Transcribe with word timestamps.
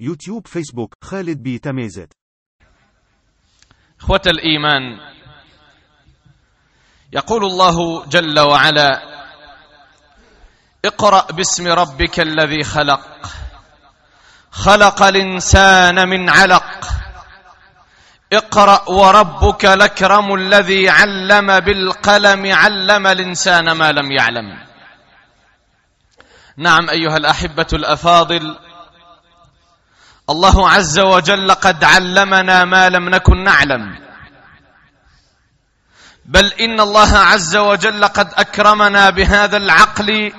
يوتيوب 0.00 0.46
فيسبوك 0.46 0.94
خالد 1.04 1.42
بي 1.42 1.58
تميزت. 1.58 2.12
إخوة 4.00 4.22
الإيمان 4.26 4.82
يقول 7.12 7.44
الله 7.44 8.06
جل 8.06 8.40
وعلا 8.40 9.02
اقرأ 10.84 11.32
باسم 11.32 11.66
ربك 11.66 12.20
الذي 12.20 12.64
خلق 12.64 13.26
خلق 14.50 15.02
الإنسان 15.02 16.08
من 16.08 16.30
علق. 16.30 16.88
اقرأ 18.32 18.90
وربك 18.90 19.64
الأكرم 19.64 20.34
الذي 20.34 20.88
علم 20.88 21.60
بالقلم 21.60 22.54
علم 22.54 23.06
الإنسان 23.06 23.72
ما 23.72 23.92
لم 23.92 24.12
يعلم. 24.12 24.58
نعم 26.56 26.90
أيها 26.90 27.16
الأحبة 27.16 27.66
الأفاضل 27.72 28.67
الله 30.30 30.70
عز 30.70 30.98
وجل 30.98 31.52
قد 31.52 31.84
علمنا 31.84 32.64
ما 32.64 32.88
لم 32.88 33.08
نكن 33.08 33.44
نعلم. 33.44 33.98
بل 36.24 36.52
إن 36.60 36.80
الله 36.80 37.18
عز 37.18 37.56
وجل 37.56 38.04
قد 38.04 38.28
أكرمنا 38.34 39.10
بهذا 39.10 39.56
العقل 39.56 40.32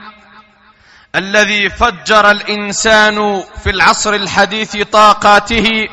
الذي 1.16 1.70
فجر 1.70 2.31
الإنسان 2.31 3.44
في 3.63 3.70
العصر 3.70 4.13
الحديث 4.13 4.77
طاقاته 4.77 5.88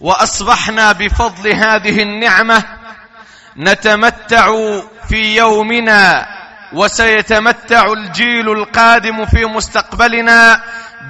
وأصبحنا 0.00 0.92
بفضل 0.92 1.52
هذه 1.52 2.02
النعمة 2.02 2.64
نتمتع 3.56 4.54
في 5.08 5.36
يومنا 5.36 6.26
وسيتمتع 6.72 7.92
الجيل 7.92 8.50
القادم 8.50 9.26
في 9.26 9.44
مستقبلنا 9.44 10.62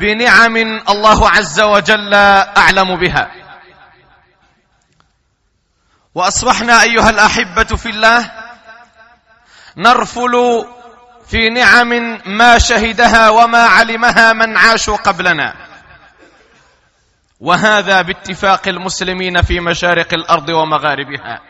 بنعم 0.03 0.57
الله 0.89 1.31
عز 1.31 1.61
وجل 1.61 2.15
أعلم 2.57 2.97
بها. 2.97 3.31
وأصبحنا 6.15 6.83
أيها 6.83 7.11
الأحبة 7.11 7.65
في 7.65 7.89
الله 7.89 8.31
نرفل 9.77 10.67
في 11.27 11.49
نعم 11.49 12.21
ما 12.27 12.59
شهدها 12.59 13.31
وما 13.31 13.63
علمها 13.63 14.33
من 14.33 14.57
عاشوا 14.57 14.97
قبلنا. 14.97 15.55
وهذا 17.41 18.03
باتفاق 18.03 18.69
المسلمين 18.69 19.43
في 19.43 19.61
مشارق 19.61 20.15
الأرض 20.15 20.49
ومغاربها. 20.49 21.41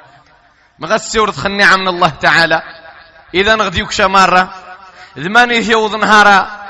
مغسي 0.79 1.19
ورد 1.19 1.47
النعم 1.47 1.81
من 1.81 1.89
الله 1.89 2.09
تعالى. 2.09 2.63
إذا 3.35 3.55
نغديوك 3.55 3.93
شمارة. 3.93 4.55
ذماني 5.19 5.57
يوض 5.57 5.97
نهارا 5.97 6.62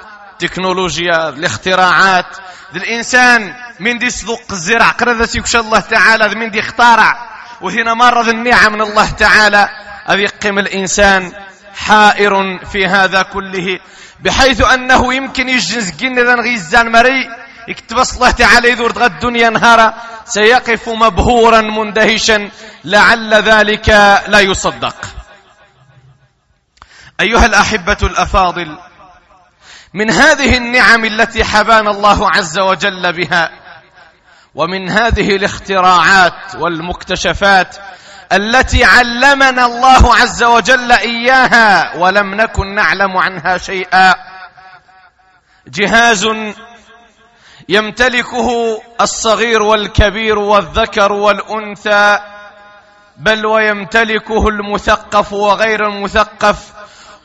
تكنولوجيا 0.43 1.29
الاختراعات 1.29 2.27
الإنسان 2.77 3.55
من 3.81 3.99
دي 3.99 4.11
صدق 4.11 4.53
الزرع 4.53 4.89
قرذة 4.89 5.29
يكشى 5.39 5.59
الله 5.59 5.81
تعالى 5.81 6.35
من 6.35 6.51
دي 6.51 6.61
اختارع 6.61 7.31
وهنا 7.61 7.95
مرض 7.95 8.29
النعم 8.29 8.73
من 8.73 8.81
الله 8.81 9.11
تعالى. 9.11 9.69
أذي 10.11 10.27
قم 10.27 10.59
الإنسان 10.59 11.33
حائر 11.75 12.59
في 12.67 12.87
هذا 12.87 13.23
كله 13.23 13.79
بحيث 14.21 14.61
أنه 14.61 15.15
يمكن 15.15 15.49
يجنز 15.49 15.91
جنة 15.91 16.35
غيزان 16.35 16.93
مري. 16.93 17.29
يكتب 17.69 17.99
الله 18.15 18.31
تعالى 18.31 18.71
يذور 18.71 18.93
غد 18.93 19.03
الدنيا 19.03 19.51
نهارا. 19.51 19.95
سيقف 20.25 20.89
مبهورا 20.89 21.61
مندهشا 21.61 22.51
لعل 22.85 23.35
ذلك 23.35 23.89
لا 24.29 24.41
يصدق. 24.41 24.97
أيها 27.21 27.47
الأحبة 27.47 27.97
الأفاضل 28.03 28.79
من 29.95 30.11
هذه 30.11 30.57
النعم 30.57 31.05
التي 31.05 31.45
حبانا 31.45 31.91
الله 31.91 32.31
عز 32.31 32.59
وجل 32.59 33.13
بها 33.13 33.51
ومن 34.55 34.91
هذه 34.91 35.37
الاختراعات 35.37 36.55
والمكتشفات 36.55 37.77
التي 38.33 38.85
علمنا 38.85 39.67
الله 39.67 40.15
عز 40.15 40.43
وجل 40.43 40.93
إياها 40.93 41.97
ولم 41.97 42.35
نكن 42.35 42.75
نعلم 42.75 43.17
عنها 43.17 43.59
شيئا. 43.59 44.15
جهاز 45.69 46.29
يمتلكه 47.69 48.81
الصغير 49.01 49.63
والكبير 49.63 50.39
والذكر 50.39 51.13
والأنثى 51.13 52.19
بل 53.17 53.47
ويمتلكه 53.47 54.49
المثقف 54.49 55.33
وغير 55.33 55.87
المثقف 55.89 56.73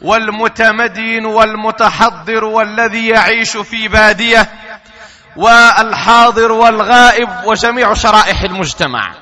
والمتمدين 0.02 1.26
والمتحضر 1.26 2.44
والذي 2.44 3.08
يعيش 3.08 3.58
في 3.58 3.88
بادية 3.88 4.50
والحاضر 5.36 6.52
والغائب 6.52 7.30
وجميع 7.46 7.94
شرائح 7.94 8.42
المجتمع. 8.42 9.16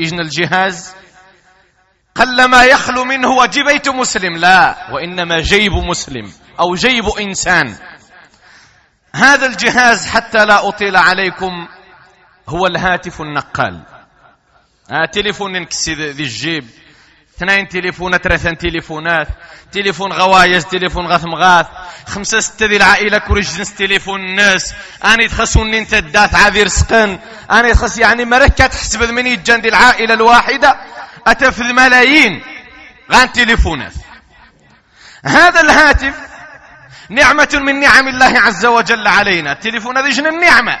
إجن 0.00 0.20
الجهاز. 0.20 0.94
قل 2.14 2.44
ما 2.44 2.64
يخلو 2.64 3.04
منه 3.04 3.28
وجبيت 3.28 3.88
مسلم. 3.88 4.36
لا 4.36 4.76
وإنما 4.92 5.40
جيب 5.40 5.72
مسلم 5.72 6.32
أو 6.60 6.74
جيب 6.74 7.08
إنسان. 7.08 7.76
هذا 9.14 9.46
الجهاز 9.46 10.06
حتى 10.06 10.44
لا 10.44 10.68
أطيل 10.68 10.96
عليكم 10.96 11.68
هو 12.48 12.66
الهاتف 12.66 13.20
النقال. 13.20 13.82
تليفون 15.12 15.52
نكسي 15.52 15.94
ذي 15.94 16.22
الجيب. 16.22 16.66
اثنين 17.42 17.68
تليفونات 17.68 18.22
ثلاثة 18.22 18.52
تليفونات. 18.52 19.28
تليفون 19.72 20.12
غوايز 20.12 20.66
تليفون 20.66 21.06
غاث 21.06 21.24
مغاث 21.24 21.66
خمسة 22.06 22.40
ستة 22.40 22.66
ذي 22.66 22.76
العائلة 22.76 23.18
كوريج 23.18 23.56
جنس 23.56 23.74
تليفون 23.74 24.20
الناس. 24.20 24.74
أنا 25.04 25.26
تخسون 25.26 25.74
أنت 25.74 25.94
الدات 25.94 26.34
عذير 26.34 26.68
سقن. 26.68 27.18
أنا 27.50 27.72
تخس 27.72 27.98
يعني 27.98 28.24
مركة 28.24 28.66
تحسب 28.66 29.10
من 29.10 29.26
يجان 29.26 29.60
دي 29.60 29.68
العائلة 29.68 30.14
الواحدة. 30.14 30.76
أتفذ 31.26 31.72
ملايين 31.72 32.42
غان 33.12 33.32
تليفونات. 33.32 33.92
هذا 35.24 35.60
الهاتف 35.60 36.14
نعمة 37.10 37.60
من 37.62 37.80
نعم 37.80 38.08
الله 38.08 38.40
عز 38.40 38.66
وجل 38.66 39.06
علينا. 39.06 39.52
التليفون 39.52 39.98
هذا 39.98 40.10
جن 40.10 40.26
النعمة؟ 40.26 40.78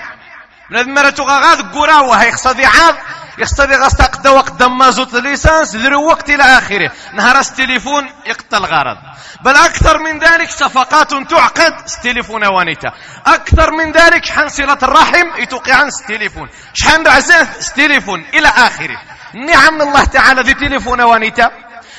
من 0.70 0.94
مرة 0.94 1.14
غاغاذ 1.20 1.62
قراوة 1.62 2.16
هيخصدي 2.16 2.66
عاض. 2.66 2.94
يقتضي 3.38 3.76
غاس 3.76 3.94
قدا 3.94 4.30
وقت 4.30 4.52
دمازوت 4.52 5.14
ليسانس 5.14 5.76
ذرو 5.76 6.08
وقت 6.08 6.30
إلى 6.30 6.42
آخره. 6.42 6.90
نهار 7.14 7.38
التليفون 7.38 8.08
يقتل 8.26 8.56
الغرض 8.56 8.96
بل 9.44 9.56
أكثر 9.56 9.98
من 9.98 10.18
ذلك 10.18 10.50
صفقات 10.50 11.30
تعقد 11.30 11.74
ستليفون 11.86 12.44
وانيتا. 12.44 12.92
أكثر 13.26 13.70
من 13.70 13.92
ذلك 13.92 14.24
شحن 14.24 14.48
صلة 14.48 14.78
الرحم 14.82 15.26
يتوقع 15.38 15.74
عن 15.74 15.90
ستليفون 15.90 16.48
شحن 16.74 17.08
عزاه 17.08 17.46
ستليفون 17.60 18.24
إلى 18.34 18.48
آخره. 18.48 18.98
نعم 19.34 19.82
الله 19.82 20.04
تعالى 20.04 20.42
ذي 20.42 20.54
تليفون 20.54 21.00
وانيتا. 21.00 21.50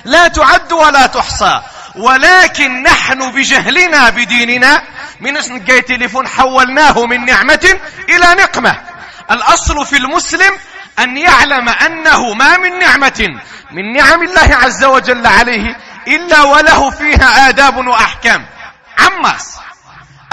لا 0.05 0.27
تعد 0.27 0.71
ولا 0.71 1.05
تحصى. 1.05 1.61
ولكن 1.95 2.83
نحن 2.83 3.31
بجهلنا 3.31 4.09
بديننا 4.09 4.81
من 5.21 5.37
اسم 5.37 5.57
تليفون 5.57 6.27
حولناه 6.27 7.05
من 7.05 7.25
نعمة 7.25 7.79
إلى 8.09 8.35
نقمة. 8.43 8.81
الأصل 9.31 9.85
في 9.85 9.97
المسلم 9.97 10.53
أن 10.99 11.17
يعلم 11.17 11.69
أنه 11.69 12.33
ما 12.33 12.57
من 12.57 12.79
نعمة 12.79 13.39
من 13.71 13.93
نعم 13.93 14.23
الله 14.23 14.55
عز 14.55 14.83
وجل 14.83 15.27
عليه 15.27 15.77
إلا 16.07 16.41
وله 16.43 16.89
فيها 16.89 17.49
آداب 17.49 17.87
وأحكام. 17.87 18.45
عماس 18.99 19.57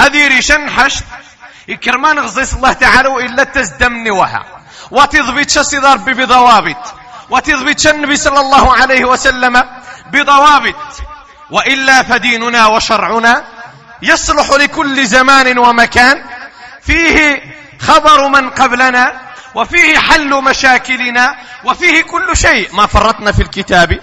أذيري 0.00 0.43
شنحشت 0.43 1.04
إكرمان 1.71 2.19
غزيس 2.19 2.54
الله 2.54 2.72
تعالى 2.72 3.09
إلا 3.09 3.44
تزدمني 3.44 4.10
وها 4.10 4.44
وتضبط 4.91 5.50
شسيد 5.50 5.84
ربي 5.84 6.15
بضوابط 6.15 6.94
وتضبط 7.31 7.87
النبي 7.87 8.16
صلى 8.16 8.41
الله 8.41 8.77
عليه 8.77 9.04
وسلم 9.04 9.65
بضوابط. 10.12 10.77
وإلا 11.50 12.03
فديننا 12.03 12.66
وشرعنا 12.66 13.44
يصلح 14.03 14.50
لكل 14.50 15.06
زمان 15.06 15.59
ومكان. 15.59 16.25
فيه 16.82 17.42
خبر 17.81 18.28
من 18.28 18.50
قبلنا 18.50 19.29
وفيه 19.54 19.98
حل 19.98 20.42
مشاكلنا 20.44 21.36
وفيه 21.64 22.02
كل 22.02 22.36
شيء. 22.36 22.74
ما 22.74 22.86
فرطنا 22.86 23.32
في 23.32 23.42
الكتاب 23.42 23.98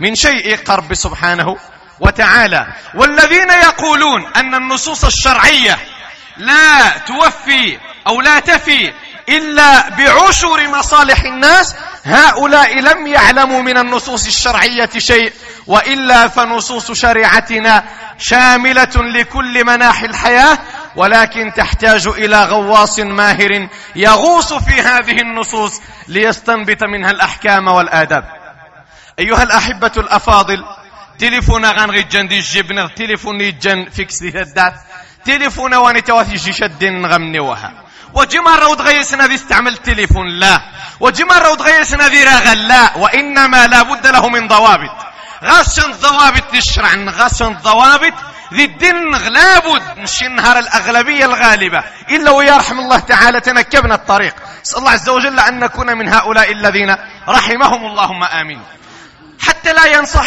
من 0.00 0.14
شيء 0.14 0.56
قرب 0.56 0.94
سبحانه 0.94 1.56
وتعالى. 2.00 2.66
والذين 2.94 3.50
يقولون 3.50 4.26
أن 4.36 4.54
النصوص 4.54 5.04
الشرعية 5.04 5.78
لا 6.36 6.88
توفي 6.98 7.78
أو 8.06 8.20
لا 8.20 8.40
تفي 8.40 8.92
إلا 9.28 9.88
بعشر 9.88 10.68
مصالح 10.68 11.22
الناس 11.22 11.74
هؤلاء 12.04 12.80
لم 12.80 13.06
يعلموا 13.06 13.62
من 13.62 13.78
النصوص 13.78 14.26
الشرعية 14.26 14.90
شيء 14.98 15.32
وإلا 15.66 16.28
فنصوص 16.28 16.92
شريعتنا 16.92 17.84
شاملة 18.18 18.96
لكل 18.96 19.64
مناحي 19.64 20.06
الحياة 20.06 20.58
ولكن 20.96 21.52
تحتاج 21.56 22.06
إلى 22.06 22.44
غواص 22.44 22.98
ماهر 22.98 23.68
يغوص 23.96 24.52
في 24.52 24.80
هذه 24.80 25.20
النصوص 25.20 25.80
ليستنبط 26.08 26.82
منها 26.82 27.10
الأحكام 27.10 27.68
والآداب. 27.68 28.24
أيها 29.18 29.42
الأحبة 29.42 29.92
الأفاضل 29.96 30.64
تليفون 31.18 31.64
غنغي 31.64 32.02
جن 32.02 32.28
دي 32.28 32.38
الجبن 32.38 32.94
تليفون 32.94 33.58
جن 33.58 33.90
فيكس 33.90 34.18
تليفون 35.24 35.74
واني 35.74 36.00
تواتي 36.00 36.52
شدين 36.52 37.06
غمني 37.06 37.40
وها. 37.40 37.72
وجي 38.14 38.40
مرة 38.40 38.68
وتغيسنا 38.68 39.26
ذي 39.26 39.34
استعمل 39.34 39.72
التليفون 39.72 40.28
لا. 40.28 40.60
وجي 41.00 41.24
مرة 41.24 41.50
وتغيسنا 41.50 42.08
ذي 42.08 42.24
راغل 42.24 42.68
لا. 42.68 42.96
وإنما 42.96 43.66
لابد 43.66 44.06
له 44.06 44.28
من 44.28 44.48
ضوابط. 44.48 44.96
غاسن 45.44 45.90
الضوابط 45.90 46.54
للشرع 46.54 46.94
غاسن 46.94 47.46
الضوابط 47.46 48.12
ذي 48.52 48.64
الدين 48.64 49.10
لابد 49.10 49.82
نشي 49.98 50.28
نهار 50.28 50.58
الأغلبية 50.58 51.24
الغالبة. 51.24 51.84
إلا 52.10 52.30
ويرحم 52.30 52.78
الله 52.78 52.98
تعالى 52.98 53.40
تنكبنا 53.40 53.94
الطريق. 53.94 54.34
نسأل 54.64 54.78
الله 54.78 54.90
عز 54.90 55.08
وجل 55.08 55.40
أن 55.40 55.58
نكون 55.58 55.96
من 55.98 56.08
هؤلاء 56.08 56.52
الذين 56.52 56.96
رحمهم 57.28 57.86
اللهم 57.86 58.24
آمين. 58.24 58.62
حتى 59.40 59.72
لا 59.72 59.86
ينصح 59.86 60.24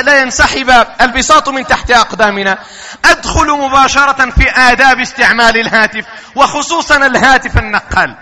لا 0.00 0.20
ينسحب 0.20 0.86
البساط 1.00 1.48
من 1.48 1.66
تحت 1.66 1.90
أقدامنا. 1.90 2.58
أدخل 3.04 3.50
مباشرة 3.50 4.30
في 4.30 4.50
آداب 4.50 5.00
استعمال 5.00 5.56
الهاتف 5.56 6.04
وخصوصا 6.34 6.96
الهاتف 6.96 7.58
النقال. 7.58 8.16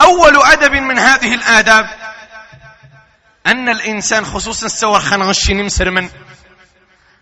أول 0.00 0.42
أدب 0.42 0.72
من 0.72 0.98
هذه 0.98 1.34
الآداب 1.34 1.86
أن 3.46 3.68
الإنسان 3.68 4.24
خصوصا 4.24 4.66
السور 4.66 5.00
خنغش 5.00 5.50
نمسر 5.50 5.90
من 5.90 6.08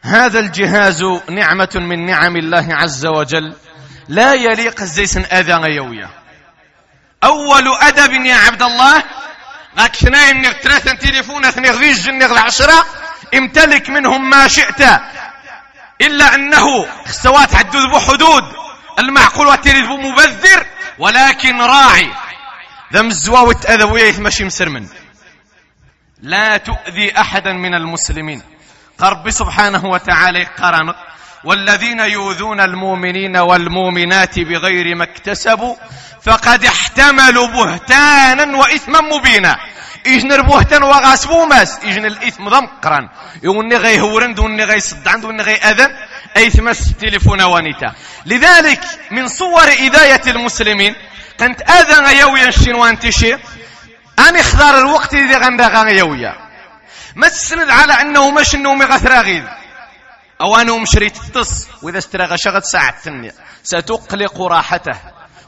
هذا 0.04 0.40
الجهاز 0.40 1.02
نعمة 1.30 1.70
من 1.74 2.06
نعم 2.06 2.36
الله 2.36 2.66
عز 2.74 3.06
وجل. 3.06 3.56
لا 4.08 4.34
يليق 4.34 4.80
الزيسن 4.80 5.24
أذى 5.24 5.74
يويا 5.74 6.08
أول 7.24 7.68
أدب 7.80 8.12
يا 8.12 8.34
عبد 8.34 8.62
الله 8.62 9.02
غاك 9.78 9.94
شناي 9.94 10.30
انك 10.30 10.56
ثلاثة 10.62 10.94
تليفون 10.94 11.44
اثني 11.44 11.70
غيج 11.70 12.08
انك 12.08 12.30
العشرة 12.30 12.86
امتلك 13.34 13.90
منهم 13.90 14.30
ما 14.30 14.48
شئت. 14.48 14.80
إلا 16.00 16.34
أنه 16.34 16.86
استوات 17.06 17.54
حدود 17.54 17.90
بحدود 17.90 18.44
المعقول 18.98 19.46
وتريد 19.46 19.84
مبذر 19.84 20.66
ولكن 20.98 21.60
راعي. 21.60 22.10
ذم 22.92 23.08
الزواوة 23.08 23.60
أذوية 23.68 24.20
ماشي 24.20 24.44
مسرمن. 24.44 24.88
لا 26.22 26.56
تؤذي 26.56 27.20
أحدا 27.20 27.52
من 27.52 27.74
المسلمين. 27.74 28.42
قرب 28.98 29.30
سبحانه 29.30 29.86
وتعالى 29.86 30.44
قرن. 30.44 30.94
والذين 31.44 32.00
يؤذون 32.00 32.60
المؤمنين 32.60 33.36
والمؤمنات 33.36 34.38
بغير 34.38 34.94
ما 34.94 35.04
اكتسبوا 35.04 35.76
فقد 36.22 36.64
احتملوا 36.64 37.46
بهتانا 37.46 38.56
وإثما 38.56 39.00
مبينا. 39.00 39.56
إجن 40.06 40.32
البهتان 40.32 40.82
وغاسبو 40.82 41.44
ماس. 41.44 41.78
إجن 41.84 42.06
الإثم 42.06 42.48
ضمقرا 42.48 43.08
يوني 43.42 43.76
غي 43.76 44.00
هورند 44.00 44.38
وني 44.38 44.64
غي 44.64 44.80
صدعند 44.80 45.24
وني 45.24 45.42
غي 45.42 45.54
أذن. 45.54 45.90
أي 46.36 46.50
ثمس 46.50 46.92
تليفون 47.00 47.42
وانيتا 47.42 47.92
لذلك 48.26 48.80
من 49.10 49.28
صور 49.28 49.68
إذاية 49.68 50.20
المسلمين 50.26 50.94
كانت 51.38 51.70
أذن 51.70 52.16
يويا 52.18 52.48
الشنوان 52.48 52.98
تشي 52.98 53.34
أن 54.18 54.36
اختار 54.36 54.78
الوقت 54.78 55.14
اللي 55.14 55.36
غندا 55.36 55.90
يويا 55.90 56.34
ما 57.16 57.28
تسند 57.28 57.70
على 57.70 57.92
أنه 57.92 58.30
مش 58.30 58.54
أنه 58.54 58.74
مغثراغيذ 58.74 59.44
أو 60.40 60.56
أنه 60.56 60.78
مشريت 60.78 61.16
التص 61.16 61.66
وإذا 61.82 61.98
استرغى 61.98 62.38
شغل 62.38 62.62
ساعة 62.62 62.94
ستقلق 63.62 64.42
راحته. 64.42 64.96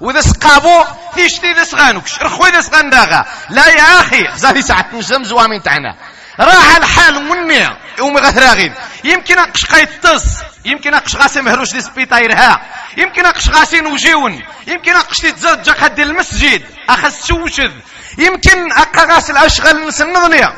وإذا 0.00 0.20
سقابو 0.20 0.84
تيشتي 1.14 1.52
ذا 1.52 1.64
سغانوكش. 1.64 2.22
رخوي 2.22 2.50
ذا 2.50 2.60
سغانداغا 2.60 3.26
لا 3.50 3.66
يا 3.66 4.00
أخي 4.00 4.28
زادي 4.36 4.62
ساعة 4.62 4.86
نجم 4.92 5.24
زوامين 5.24 5.62
تاعنا. 5.62 5.96
راح 6.40 6.76
الحال 6.76 7.24
مني 7.24 7.68
يوم 7.98 8.16
غثراغيد 8.18 8.72
يمكن 9.04 9.38
أقش 9.38 9.66
قيتص 9.66 10.24
يمكن 10.64 10.94
أقش 10.94 11.16
غاسي 11.16 11.40
مهروش 11.40 11.72
دي 11.72 11.80
سبيطايرها 11.80 12.60
يمكن 12.96 13.26
أقش 13.26 13.48
غاسي 13.48 13.80
نوجيون 13.80 14.42
يمكن 14.66 14.96
أقش 14.96 15.18
تتزجى 15.18 15.70
قد 15.70 16.00
المسجد. 16.00 16.62
اخس 16.88 17.26
شوشذ. 17.26 17.72
يمكن 18.18 18.72
أقا 18.72 19.14
غاسي 19.14 19.32
الأشغال 19.32 19.86
نسنضني 19.86 20.48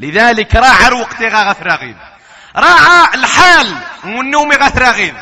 لذلك 0.00 0.56
راح 0.56 0.86
الوقت 0.86 1.22
غثراغيد 1.22 1.96
راعى 2.56 3.14
الحال 3.14 3.74
والنوم 4.04 4.52
غثراغيد 4.52 5.14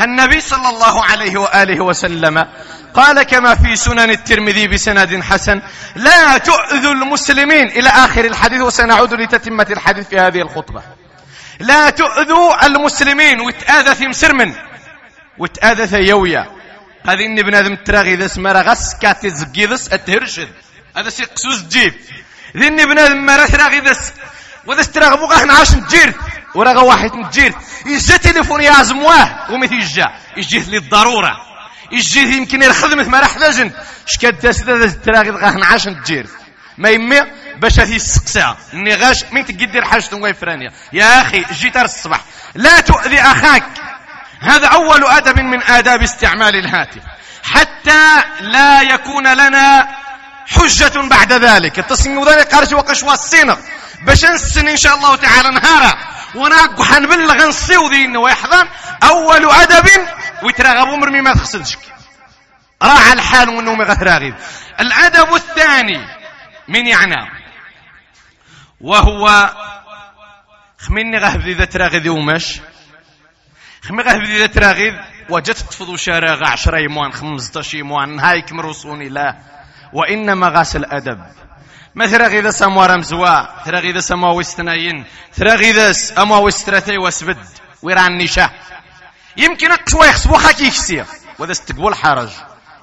النبي 0.00 0.40
صلى 0.40 0.68
الله 0.68 1.04
عليه 1.04 1.38
وآله 1.38 1.80
وسلم 1.80 2.46
قال 2.94 3.22
كما 3.22 3.54
في 3.54 3.76
سنن 3.76 4.10
الترمذي 4.10 4.68
بسند 4.68 5.22
حسن 5.22 5.62
لا 5.96 6.38
تؤذوا 6.38 6.92
المسلمين. 6.92 7.66
إلى 7.66 7.88
آخر 7.88 8.24
الحديث 8.24 8.60
وسنعود 8.60 9.14
لتتمة 9.14 9.66
الحديث 9.70 10.08
في 10.08 10.18
هذه 10.18 10.42
الخطبة. 10.42 10.82
لا 11.60 11.90
تؤذوا 11.90 12.66
المسلمين. 12.66 13.40
وتآذى 13.40 13.94
في 13.94 14.08
مسرمن. 14.08 14.54
وتآذى 15.38 15.86
في 15.86 15.96
يويا. 15.96 16.46
هذه 17.06 17.42
بنادم 17.42 17.76
تراغي 17.76 18.14
ذا 18.16 18.26
سمرا 18.26 18.62
غس 18.62 18.94
كاتي 19.02 19.30
زقيدس 19.30 19.88
التهرشد 19.88 20.48
هذا 20.96 21.10
سي 21.10 21.24
قسوس 21.24 21.62
جيب. 21.62 21.94
ذني 22.56 22.86
بنادم 22.86 23.26
مرا 23.26 23.46
تراغي 23.46 23.80
ذس 23.80 24.12
وذا 24.66 24.80
استراغ 24.80 25.16
بوغا 25.16 25.36
إحنا 25.36 25.52
عاش 25.52 25.74
نجير 25.74 26.14
ورغا 26.54 26.80
واحد 26.82 27.14
نجير 27.14 27.54
يجا 27.86 28.16
تليفون 28.16 28.60
يعزمواه 28.60 29.52
ومثل 29.52 29.74
يجا. 29.74 30.12
يجيه 30.36 30.70
للضرورة 30.70 31.36
يجيه 31.92 32.36
يمكن 32.36 32.62
الخدمة 32.62 33.08
ما 33.08 33.20
راح 33.20 33.36
لازم 33.36 33.70
شكاد 34.06 34.38
تاسدا 34.38 34.86
تراغي 34.86 35.30
غاه 35.30 35.50
نعاش 35.50 35.88
نجير 35.88 36.26
ما 36.78 36.88
يمي 36.88 37.20
باش 37.56 37.80
هذه 37.80 37.96
السقساء 37.96 38.56
النغاش 38.72 39.24
من 39.32 39.44
تقدر 39.46 39.84
حاجة 39.84 40.14
ويفرانيا 40.14 40.72
يا 40.92 41.22
أخي 41.22 41.44
جيت 41.52 41.76
الصباح. 41.76 42.20
لا 42.54 42.80
تؤذي 42.80 43.20
أخاك. 43.20 43.64
هذا 44.40 44.66
أول 44.66 45.04
أدب 45.04 45.40
من 45.40 45.62
آداب 45.62 46.02
استعمال 46.02 46.56
الهاتف. 46.56 47.02
حتى 47.42 48.22
لا 48.40 48.82
يكون 48.82 49.32
لنا 49.32 49.88
حجة 50.48 51.08
بعد 51.08 51.32
ذلك. 51.32 51.78
التصميم 51.78 52.24
ذلك 52.28 52.54
قارش 52.54 52.72
وقشوا 52.72 53.14
السنة 53.14 53.56
باش 54.02 54.24
نسن 54.24 54.68
إن 54.68 54.76
شاء 54.76 54.94
الله 54.96 55.16
تعالى 55.16 55.50
نهارا. 55.50 55.94
وناقو 56.34 56.84
حنبلغ 56.84 57.48
نصيو 57.48 57.88
ذي 57.88 58.16
ويحضن 58.16 58.68
أول 59.02 59.50
أدب 59.50 59.88
ويتراغبوا 60.42 60.96
مرمي 60.96 61.20
ما 61.20 61.34
تخصدش 61.34 61.78
راح 62.82 63.12
الحال 63.12 63.48
والنوم 63.48 63.82
غثراغيب 63.82 64.34
الأدب 64.80 65.34
الثاني 65.34 66.06
من 66.68 66.86
يعنى. 66.86 67.30
وهو 68.80 69.54
خميني 70.78 71.18
غهب 71.18 71.40
ذي 71.40 71.66
تراغذ 71.66 72.08
ومش 72.08 72.60
خمي 73.88 74.02
غهب 74.02 74.22
ذي 74.22 74.48
تراغذ 74.48 74.94
وجدت 75.28 75.58
تفضو 75.58 75.96
شارع 75.96 76.48
عشرة 76.48 76.78
يموان 76.78 77.12
خمسة 77.12 77.78
يموان. 77.78 78.20
هايك 78.20 78.52
مروسوني 78.52 79.08
لا. 79.08 79.36
وإنما 79.92 80.48
غاسل 80.48 80.84
أدب 80.84 81.20
ما 81.94 82.06
ثرى 82.06 82.40
ذا 82.40 82.50
سموا 82.50 82.86
رمزوا 82.86 83.62
ثرى 83.64 83.92
ذا 83.92 84.00
سموا 84.00 84.32
وستناين 84.32 85.04
ثرى 85.34 85.72
ذا 85.72 85.92
سموا 85.92 86.38
وسترثي 86.38 86.98
وسبد 86.98 87.38
ويران 87.82 88.18
نشا 88.18 88.50
يمكن 89.36 89.72
أقصوا 89.72 90.06
يخسبوا 90.06 90.38
خاكي 90.38 90.66
يكسير 90.66 91.04
وذا 91.38 91.52
استقبول 91.52 91.94
حرج 91.94 92.28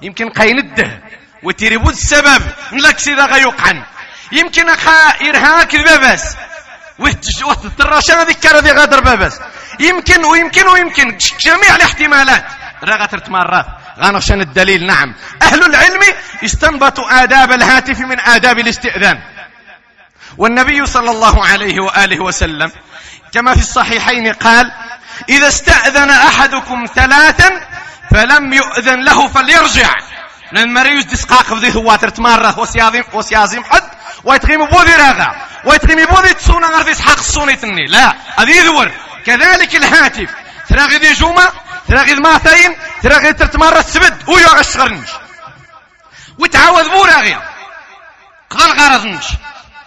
يمكن 0.02 0.28
قينده 0.28 1.02
وتريبود 1.42 1.92
السبب 1.92 2.42
لك 2.72 2.98
سيدا 2.98 3.24
غيوقعن. 3.24 3.82
يمكن 4.32 4.68
أخا 4.68 5.28
إرهاك 5.28 5.74
البابس 5.74 6.36
وتتراشان 7.44 8.22
ذكر 8.22 8.58
ذي 8.58 8.72
غادر 8.72 9.00
بابس 9.00 9.40
يمكن 9.80 10.24
ويمكن 10.24 10.68
ويمكن 10.68 11.16
جميع 11.40 11.76
الاحتمالات. 11.76 12.44
رغت 12.84 13.28
مرات 13.28 13.66
غنشن 13.98 14.40
الدليل 14.40 14.86
نعم. 14.86 15.14
أهل 15.42 15.64
العلم 15.64 16.00
استنبطوا 16.44 17.22
آداب 17.22 17.52
الهاتف 17.52 18.00
من 18.00 18.20
آداب 18.20 18.58
الاستئذان. 18.58 19.18
والنبي 20.38 20.86
صلى 20.86 21.10
الله 21.10 21.46
عليه 21.46 21.80
وآله 21.80 22.20
وسلم 22.20 22.72
كما 23.32 23.54
في 23.54 23.60
الصحيحين 23.60 24.32
قال 24.32 24.72
إذا 25.28 25.48
استأذن 25.48 26.10
أحدكم 26.10 26.86
ثلاثا 26.94 27.50
فلم 28.10 28.52
يؤذن 28.52 29.04
له 29.04 29.28
فليرجع. 29.28 29.94
لأن 30.52 30.64
المريوز 30.64 31.04
دسقاق 31.04 31.54
بذي 31.54 31.74
هو 31.74 31.96
ترتمارة 31.96 32.58
وسيازم, 32.58 33.02
وسيازم 33.12 33.64
حد 33.64 33.82
ويتغيم 34.24 34.66
بوذي 34.66 34.94
راغا 34.94 35.34
ويتغيم 35.64 36.04
بوذي 36.04 36.34
تسونا 36.34 36.66
غير 36.66 36.94
حق 36.94 37.18
الصوني 37.18 37.56
تني. 37.56 37.86
لا 37.86 38.14
هذه 38.38 38.64
ذور. 38.64 38.90
كذلك 39.26 39.76
الهاتف. 39.76 40.30
تراغي 40.68 40.96
ذي 40.96 41.12
جمعة 41.12 41.52
تراغي 41.88 42.14
ماثين 42.14 42.76
تراغي 43.02 43.32
ترتمارة 43.32 43.78
السبد 43.78 44.28
ويا 44.28 44.48
غشغرنج 44.48 45.04
وتعاوذ 46.38 46.88
بوراغي 46.90 47.36
قال 48.50 48.80
غرضنج 48.80 49.22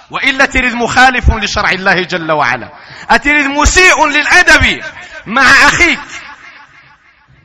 وإلا 0.09 0.45
تريد 0.45 0.73
مخالف 0.73 1.31
لشرع 1.31 1.71
الله 1.71 2.03
جل 2.03 2.31
وعلا. 2.31 2.69
أتريد 3.09 3.45
مسيء 3.45 4.07
للأدب 4.07 4.83
مع 5.25 5.41
أخيك. 5.41 5.99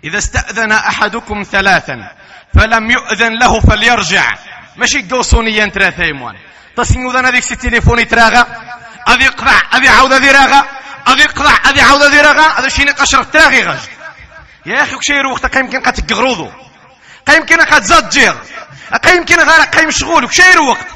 إذا 0.05 0.19
استأذن 0.19 0.73
أحدكم 0.73 1.43
ثلاثا 1.53 2.13
فلم 2.55 2.91
يؤذن 2.91 3.39
له 3.39 3.61
فليرجع. 3.61 4.35
ماشي 4.77 5.03
قوصونيا 5.11 5.73
يموان 5.99 6.37
تصنيو 6.77 7.13
ذا 7.13 7.29
هذيك 7.29 7.53
التليفون 7.53 8.09
تراغا. 8.09 8.47
أذي 9.09 9.29
قطع 9.29 9.63
أذي 9.75 9.89
عودة 9.89 10.17
ذي 10.17 10.31
راغا. 10.31 10.65
أذي 11.09 11.25
قطع 11.25 11.71
أذي 11.71 11.81
عودة 11.81 12.09
ذي 12.09 12.21
راغا. 12.21 12.61
هذا 12.61 12.69
شيني 12.69 12.91
قشرة 12.91 13.23
تراغي 13.23 13.63
غج 13.63 13.79
يا 14.67 14.83
أخي 14.83 14.95
وكشي 14.95 15.21
وقت 15.21 16.01
تقغروضو 16.01 16.51
قيمكن 17.27 17.61
قد 17.61 17.83
زجر 17.83 18.37
قيمكن 19.05 19.41
غير 19.41 19.61
قيم 19.61 19.91
شغول 19.91 20.25
وكشي 20.25 20.59
وقت 20.59 20.87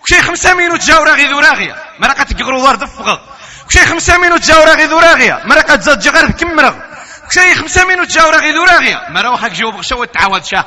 وكشي 0.00 0.22
خمسة 0.22 0.54
مينوت 0.54 0.80
جاو 0.80 1.04
راغي 1.04 1.26
ذو 1.26 1.38
راغية. 1.40 1.76
ما 1.98 2.12
قد 2.12 2.26
تقغرو 2.26 2.64
دار 2.64 2.74
دفغ. 2.74 3.18
وكشي 3.64 3.86
خمسة 3.86 4.18
مينوت 4.18 4.40
جاو 4.40 4.64
راغي 4.64 4.84
ذو 4.84 4.98
راغية. 4.98 5.34
قد 5.68 5.80
زجر 5.80 6.10
غير 6.10 6.30
كمرغ. 6.30 6.74
وكشي 7.24 7.54
خمسة 7.54 7.84
مينوت 7.84 8.08
جاو 8.08 8.30
راغي 8.30 8.50
ذو 8.50 8.64
راغية. 8.64 9.06
ما 9.10 9.20
روحك 9.20 9.52
جاوب 9.52 9.76
غشا 9.76 9.96
وتعاود 9.96 10.44
شاه 10.44 10.66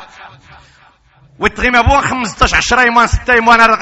وتغيم 1.39 1.75
ابوان 1.75 2.01
15 2.01 2.57
10 2.57 2.81
يومان 2.81 3.07
6 3.07 3.33
يومان 3.33 3.77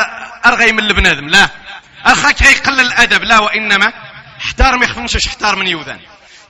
ارغي 0.45 0.71
من 0.71 0.79
البنادم. 0.79 1.27
لا. 1.27 1.49
اخاك 2.05 2.43
غيقلل 2.43 2.79
الأدب. 2.79 3.23
لا 3.23 3.39
وإنما 3.39 3.93
احتار 4.41 4.77
ما 4.77 4.85
يخفنش 4.85 5.27
احتار 5.27 5.55
من 5.55 5.67
يوذان. 5.67 5.99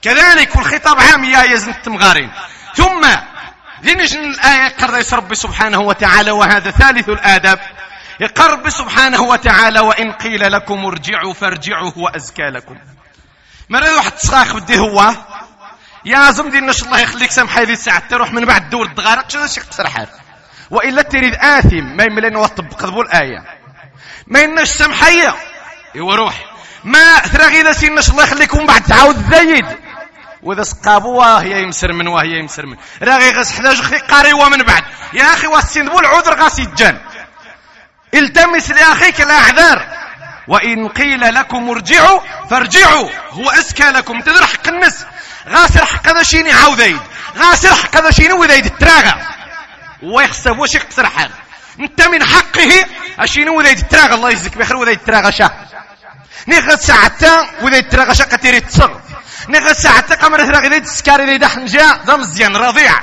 كذلك 0.02 0.56
والخطاب 0.56 1.00
عام 1.00 1.24
يا 1.24 1.44
يزن 1.44 1.70
التمغارين. 1.72 2.32
ثم 2.76 3.08
لنجن 3.84 4.20
الآية 4.20 4.68
قرر 4.68 5.04
ربي 5.14 5.36
سبحانه 5.36 5.80
وتعالى 5.80 6.32
وهذا 6.32 6.72
ثالث 6.72 7.10
الآداب. 7.10 7.60
يقرب 8.20 8.70
سبحانه 8.70 9.22
وتعالى 9.22 9.80
وإن 9.80 10.12
قيل 10.12 10.52
لكم 10.52 10.86
ارجعوا 10.86 11.34
فارجعوا 11.34 11.92
هو 11.98 12.08
أزكى 12.08 12.50
لكم. 12.50 12.78
مرة 13.70 13.96
واحد 13.96 14.12
تصاخ 14.12 14.56
بدي 14.56 14.80
هو 14.80 15.14
يا 16.06 16.32
زمدي 16.32 16.60
نش 16.60 16.84
الله 16.84 17.00
يخليك 17.00 17.32
سامحي 17.32 17.66
لي 17.66 17.76
ساعة 17.76 18.08
تروح 18.10 18.34
من 18.34 18.46
بعد 18.46 18.70
دور 18.70 18.86
الدغارق 18.86 19.30
شو 19.30 19.48
شي 19.48 19.62
قصر 19.62 19.90
حال؟ 19.90 20.08
وإلا 20.70 21.02
تريد 21.02 21.36
آثم 21.36 21.84
ما 21.84 22.04
يملين 22.04 22.36
وطبق 22.36 22.86
ذبو 22.86 23.02
الآية. 23.02 23.44
ما 24.28 24.40
ينش 24.40 24.70
سامحية 24.70 25.36
ايوا 25.96 26.16
روح 26.16 26.46
ما 26.84 27.20
ثرى 27.20 27.44
غير 27.44 27.72
سينش 27.72 28.10
الله 28.10 28.24
يخليكم 28.24 28.66
بعد 28.66 28.84
تعاود 28.84 29.30
زايد 29.32 29.66
وإذا 30.44 30.64
سقابوا 30.64 31.18
وهي 31.18 31.62
يمسر 31.64 31.94
من 31.94 32.08
وهي 32.08 32.40
يمسر 32.40 32.66
من. 32.66 32.78
راغي 33.04 33.32
غس 33.32 33.52
حداج 33.52 33.82
خي 33.82 33.98
قاري 33.98 34.34
ومن 34.34 34.64
بعد. 34.64 34.84
يا 35.14 35.34
أخي 35.34 35.48
واسين 35.48 35.88
العذر 35.88 36.42
غاس 36.42 36.60
يجان 36.60 37.00
التمس 38.14 38.72
لأخيك 38.72 39.22
الاعذار 39.22 39.88
وإن 40.48 40.88
قيل 40.88 41.34
لكم 41.36 41.70
ارجعوا 41.70 42.20
فارجعوا. 42.50 43.10
هو 43.30 43.50
أزكى 43.50 43.84
لكم. 43.84 44.22
تدر 44.22 44.46
حق 44.46 44.68
الناس 44.68 45.06
غاسر 45.50 45.86
حق 45.86 46.08
هذا 46.08 46.24
شيني 46.24 46.52
عاوديد 46.52 47.00
غاسر 47.38 47.76
حق 47.76 47.98
هذا 47.98 48.12
شيني 48.12 48.34
وذايد 48.34 48.78
تراغى 48.78 49.16
ويحسب 50.04 50.60
واش 50.60 50.76
يقصر 50.76 51.06
حال. 51.08 51.32
انت 51.80 52.02
من 52.02 52.24
حقه 52.24 52.86
أشيني 53.20 53.50
وذايد 53.50 53.88
تراغى 53.88 54.16
الله 54.16 54.30
يجزيك 54.30 54.58
بخير. 54.58 54.78
وذايد 54.78 55.00
تراغى 55.00 55.32
شاه. 55.32 55.52
نيغت 56.48 56.82
ساعتا 56.82 57.50
وذايد 57.62 57.90
تراغى 57.90 58.16
شاه 58.16 58.26
كتيري 58.26 58.60
تصغ 58.60 58.90
نغا 59.50 59.74
ساعتا 59.74 60.16
قمر 60.16 60.46
ثرا 60.46 60.60
غير 60.60 60.80
تسكاري 60.80 61.26
لي 61.26 61.38
دحن 61.38 61.66
جا 61.66 62.00
ذا 62.06 62.16
مزيان 62.16 62.56
رضيع. 62.56 62.94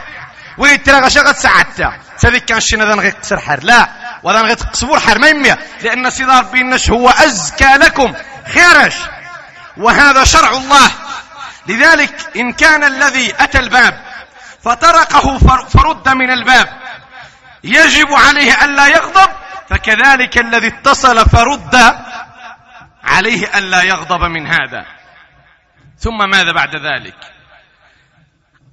وي 0.58 0.76
ترى 0.76 1.00
غشا 1.00 1.20
غد 1.20 1.36
ساعتا 1.36 1.98
كان 2.46 2.60
شينا 2.60 2.84
ذا 2.84 2.94
نغي 2.94 3.10
قصر 3.10 3.38
حر. 3.40 3.60
لا. 3.62 3.88
ولا 4.22 4.42
نغي 4.42 4.54
تقصبور 4.54 5.00
حر 5.00 5.18
ما 5.18 5.28
يميا. 5.28 5.58
لأن 5.82 6.10
سيدي 6.10 6.32
ربي 6.32 6.60
النش 6.60 6.90
هو 6.90 7.08
أزكى 7.08 7.74
لكم. 7.76 8.14
خيرش 8.54 8.94
وهذا 9.76 10.24
شرع 10.24 10.50
الله. 10.50 10.90
لذلك 11.66 12.36
إن 12.36 12.52
كان 12.52 12.84
الذي 12.84 13.34
أتى 13.40 13.58
الباب 13.58 14.02
فطرقه 14.64 15.38
فرد 15.68 16.08
من 16.08 16.30
الباب. 16.30 16.68
يجب 17.64 18.12
عليه 18.12 18.64
ألا 18.64 18.86
يغضب. 18.86 19.30
فكذلك 19.70 20.38
الذي 20.38 20.66
اتصل 20.66 21.28
فرد 21.30 21.96
عليه 23.04 23.58
ألا 23.58 23.82
يغضب 23.82 24.20
من 24.20 24.46
هذا. 24.46 24.95
ثم 25.98 26.30
ماذا 26.30 26.52
بعد 26.52 26.76
ذلك؟ 26.76 27.16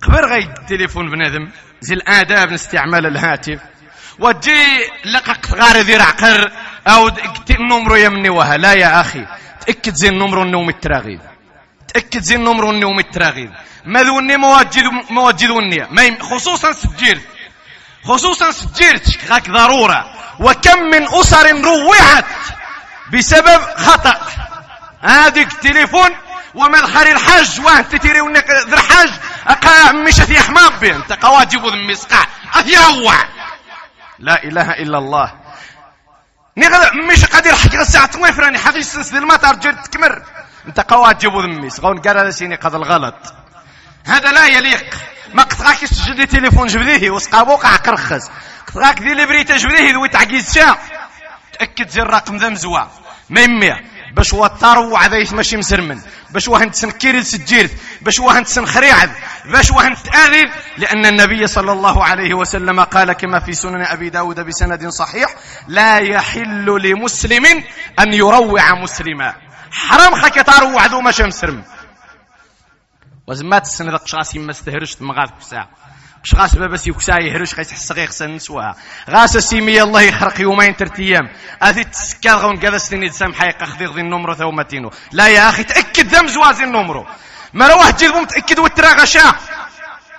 قبل 0.01 0.25
غي 0.25 0.39
التليفون 0.39 1.09
بنادم 1.09 1.49
زي 1.81 1.93
الآداب 1.93 2.53
استعمال 2.53 3.05
الهاتف 3.05 3.59
وتجي 4.19 4.89
لقق 5.05 5.51
غار 5.55 5.77
ذي 5.77 5.97
رعقر 5.97 6.51
أو 6.87 7.11
النمرو 7.49 7.95
يمني 7.95 8.29
وها 8.29 8.57
لا 8.57 8.73
يا 8.73 9.01
أخي 9.01 9.25
تأكد 9.65 9.93
زي 9.93 10.09
النمرو 10.09 10.43
النوم 10.43 10.69
التراغيب. 10.69 11.21
تأكد 11.93 12.21
زي 12.21 12.35
النمرو 12.35 12.71
النوم 12.71 12.99
التراغيب. 12.99 13.51
ما 13.85 14.03
ذوني 14.03 14.37
مواجد 14.37 14.83
مواجد 15.09 15.49
وني 15.49 16.19
خصوصا 16.19 16.71
سجيل 16.71 17.21
خصوصا 18.03 18.51
سجلت 18.51 19.25
غاك 19.29 19.49
ضرورة. 19.49 20.13
وكم 20.39 20.79
من 20.79 21.07
أسر 21.07 21.61
روعت 21.61 22.25
بسبب 23.13 23.61
خطأ. 23.77 24.21
هذيك 25.01 25.51
التليفون 25.51 26.09
ومدخل 26.55 27.07
الحج 27.07 27.61
وانت 27.61 27.95
تيري 27.95 28.21
ونك 28.21 28.49
ذر 28.49 28.81
حج 28.81 29.11
أقا 29.47 29.91
مشت 29.91 30.29
يا 30.29 30.41
حمام 30.41 30.79
بين 30.79 30.95
أنت 30.95 31.13
قواجب 31.13 31.65
ذم 31.65 31.87
مسقع 31.87 32.25
اثيوع 32.53 33.15
لا 34.19 34.43
إله 34.43 34.71
إلا 34.71 34.97
الله. 34.97 35.33
نغد 36.57 36.93
مش 36.95 37.25
قادر 37.25 37.55
حق 37.55 37.75
الساعة 37.75 38.09
ويفراني 38.19 38.57
حفيش 38.57 38.85
سنس 38.85 39.13
المطار 39.13 39.55
جرد 39.55 39.81
تكمر. 39.83 40.21
أنت 40.67 40.79
قواجب 40.79 41.37
ذمي 41.37 41.69
غون 41.81 42.01
قال 42.01 42.17
هذا 42.17 42.31
سيني 42.31 42.55
قد 42.55 42.75
الغلط. 42.75 43.33
هذا 44.05 44.31
لا 44.31 44.47
يليق. 44.47 44.95
ما 45.33 45.43
قطعك 45.43 45.79
تسجل 45.79 46.15
لي 46.15 46.25
تليفون 46.25 46.67
جبديه 46.67 47.09
وسقابو 47.09 47.55
قاع 47.55 47.75
قرخز. 47.75 48.29
قطعك 48.67 49.01
ذي 49.01 49.11
اللي 49.11 49.25
بريتا 49.25 49.57
جبديه 49.57 49.93
ذوي 49.93 50.09
تعقيز 50.09 50.53
شا 50.53 50.77
تأكد 51.59 51.89
زي 51.89 52.01
الرقم 52.01 52.37
ذا 52.37 52.49
مزوا 52.49 52.85
ما 53.29 53.45
باش 54.13 54.33
هو 54.33 54.45
الطرو 54.45 54.97
عذايش 54.97 55.33
ماشي 55.33 55.57
مسرمن 55.57 56.01
باش 56.29 56.49
هو 56.49 56.55
هنت 56.55 56.75
سنكير 56.75 57.21
سجيرت. 57.21 57.71
باش 58.01 58.21
هنت 58.21 58.47
سنخريعد 58.47 59.11
باش 59.45 59.71
هنت 59.71 60.15
آذن 60.15 60.49
لأن 60.77 61.05
النبي 61.05 61.47
صلى 61.47 61.71
الله 61.71 62.03
عليه 62.03 62.33
وسلم 62.33 62.79
قال 62.79 63.13
كما 63.13 63.39
في 63.39 63.53
سنن 63.53 63.81
أبي 63.81 64.09
داود 64.09 64.39
بسند 64.39 64.87
صحيح 64.87 65.35
لا 65.67 65.97
يحل 65.97 66.65
لمسلم 66.65 67.45
أن 67.99 68.13
يروع 68.13 68.73
مسلما. 68.73 69.33
حرام 69.71 70.15
خاك 70.15 70.45
تروع 70.45 70.85
ذو 70.85 71.01
ماشي 71.01 71.23
مسرم 71.23 71.63
وزمات 73.27 73.65
السنة 73.65 73.91
ذاك 73.91 74.07
شغاسي 74.07 74.39
ما 74.39 74.51
استهرشت 74.51 75.01
مغاث 75.01 75.29
ساعة. 75.41 75.69
مش 76.23 76.35
غاس 76.35 76.55
بابا 76.55 76.79
يكسا 76.87 77.19
يهرش 77.19 77.55
غيس 77.55 77.73
حس 77.73 77.91
غي 77.91 78.07
خصن 78.07 78.35
نسواها 78.35 78.75
غاس 79.09 79.37
سيمي 79.37 79.81
الله 79.81 80.01
يخرق 80.01 80.41
يومين 80.41 80.73
ثلاث 80.73 80.99
أيام 80.99 81.29
هذه 81.61 81.81
تسكر 81.81 82.29
غون 82.29 82.57
كذا 82.57 82.77
سنين 82.77 83.11
سام 83.11 83.33
حقيقة 83.33 83.65
خذي 83.65 83.85
غذي 83.85 84.01
النمرو 84.01 84.33
ثومتينو 84.33 84.91
لا 85.11 85.27
يا 85.27 85.49
أخي 85.49 85.63
تأكد 85.63 86.15
ذم 86.15 86.27
زوازي 86.27 86.63
النمرو 86.63 87.05
ما 87.53 87.65
لو 87.65 87.77
واحد 87.77 87.97
جيب 87.97 88.15
متاكد 88.15 88.59
وترى 88.59 88.87
غشا 88.87 89.33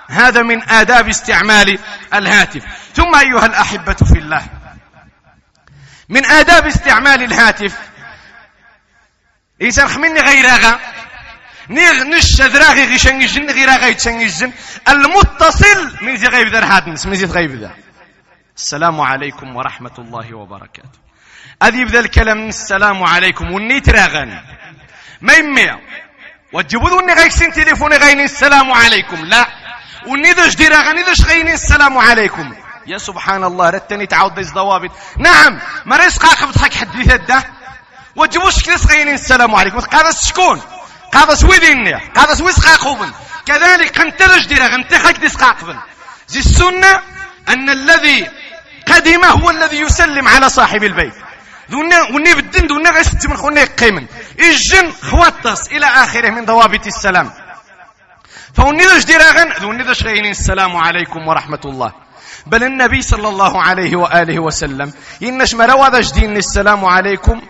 هذا 0.09 0.43
من 0.43 0.69
آداب 0.69 1.09
استعمال 1.09 1.79
الهاتف. 2.15 2.63
ثم 2.95 3.15
أيها 3.15 3.47
الأحبة 3.47 3.93
في 3.95 4.19
الله. 4.19 4.47
من 6.09 6.25
آداب 6.25 6.67
استعمال 6.67 7.23
الهاتف. 7.23 7.79
إذا 9.61 9.87
خمني 9.87 10.21
غير 10.21 10.47
نيغ 11.71 12.03
نش 12.03 12.41
ذراغي 12.41 12.85
غي 12.85 12.99
شنجن 12.99 13.51
غي 13.51 13.95
تشنجن 13.95 14.53
المتصل 14.89 15.97
من 16.03 16.17
زي 16.17 16.27
غيب 16.27 16.49
ذر 16.49 16.65
هادنس 16.65 17.07
من 17.07 17.15
زي 17.15 17.27
غيب 17.27 17.51
ذا 17.51 17.71
السلام 18.57 19.01
عليكم 19.01 19.57
ورحمة 19.57 19.97
الله 19.99 20.35
وبركاته. 20.35 20.99
أذي 21.63 21.85
بذا 21.85 22.01
الكلام 22.01 22.49
السلام 22.49 23.05
عليكم. 23.05 23.53
وني 23.53 23.81
تراغن. 23.81 24.41
ما 25.21 25.33
يمي 25.33 25.71
وتجيبوا 26.53 26.91
وني 26.91 27.13
غيكسين 27.13 27.53
تليفوني 27.53 27.97
غيني. 27.97 28.25
السلام 28.25 28.73
عليكم. 28.73 29.25
لا. 29.25 29.49
وني 30.07 30.33
داش 30.33 30.55
دير 30.57 30.73
غني 30.73 31.03
داش 31.03 31.21
غيني. 31.25 31.55
السلام 31.55 31.99
عليكم. 31.99 32.55
يا 32.87 32.99
سبحان 32.99 33.45
الله 33.45 33.71
رتني 33.71 34.07
تعود 34.07 34.35
ديز 34.35 34.53
ضوابط 34.53 34.91
نعم. 35.19 35.61
ما 35.87 35.97
ريس 35.97 36.19
قاقب 36.19 36.53
تحك 36.53 36.75
حد 36.75 37.27
ده 37.27 37.45
وتجيبوش 38.17 38.63
كنس 38.65 38.87
غيني. 38.87 39.15
السلام 39.15 39.55
عليكم. 39.55 39.79
هذا 39.93 40.11
شكون؟ 40.11 40.61
قاضس 41.15 41.45
ويدين 41.45 41.95
قاضس 42.17 42.41
ويسقاقوبن 42.41 43.11
كذلك 43.47 43.99
قنتلج 43.99 44.47
ديرا 44.47 44.67
غنتخك 44.67 45.17
ديسقاقبن 45.17 45.79
زي 46.29 46.41
السنة 46.41 47.03
أن 47.49 47.71
الذي 47.71 48.31
قدم 48.89 49.25
هو 49.25 49.51
الذي 49.51 49.81
يسلم 49.81 50.29
على 50.29 50.51
صاحب 50.51 50.85
البيت. 50.85 51.15
ذونا 51.71 52.03
وني 52.03 52.35
بالدين 52.35 52.67
ذونا 52.67 52.91
غيست 52.91 53.27
من 53.27 53.37
خونا 53.37 53.65
قيمن. 53.65 54.07
الجن 54.41 54.93
خواتس 54.93 55.69
إلى 55.73 55.87
آخره 55.87 56.31
من 56.31 56.45
ضوابط 56.45 56.87
السلام. 56.87 57.33
فوني 58.57 58.85
ذاش 58.85 59.05
ديراغن 59.05 59.53
ذوني 59.61 59.83
ذاش 59.83 60.03
غينين 60.03 60.31
السلام 60.31 60.77
عليكم 60.77 61.29
ورحمة 61.29 61.61
الله. 61.65 61.93
بل 62.47 62.65
النبي 62.65 63.03
صلى 63.03 63.29
الله 63.29 63.63
عليه 63.63 63.97
وآله 63.97 64.39
وسلم 64.39 64.93
إنش 65.23 65.55
مروا 65.55 65.89
ذاش 65.89 66.13
دين 66.13 66.37
السلام 66.37 66.85
عليكم 66.85 67.43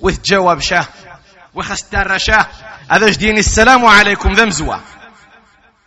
وتجاوب 0.00 0.60
شاه. 0.60 0.86
وخستار 1.54 2.10
رشاه 2.10 2.46
هذا 2.90 3.10
جدين 3.10 3.38
السلام 3.38 3.86
عليكم 3.86 4.32
ذمزوا 4.32 4.76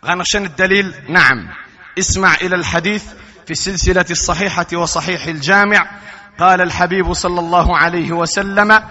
غنشن 0.04 0.44
الدليل؟ 0.44 0.94
نعم. 1.08 1.48
اسمع 1.98 2.34
إلى 2.34 2.56
الحديث 2.56 3.04
في 3.46 3.50
السلسلة 3.50 4.04
الصحيحة 4.10 4.66
وصحيح 4.72 5.26
الجامع. 5.26 5.90
قال 6.38 6.60
الحبيب 6.60 7.12
صلى 7.12 7.40
الله 7.40 7.78
عليه 7.78 8.12
وسلم 8.12 8.82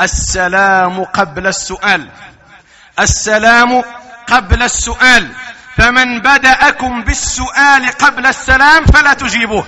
السلام 0.00 1.04
قبل 1.04 1.46
السؤال. 1.46 2.08
السلام 3.00 3.82
قبل 4.26 4.62
السؤال. 4.62 5.32
فمن 5.76 6.18
بدأكم 6.18 7.02
بالسؤال 7.02 7.90
قبل 7.90 8.26
السلام 8.26 8.84
فلا 8.84 9.14
تجيبوه. 9.14 9.66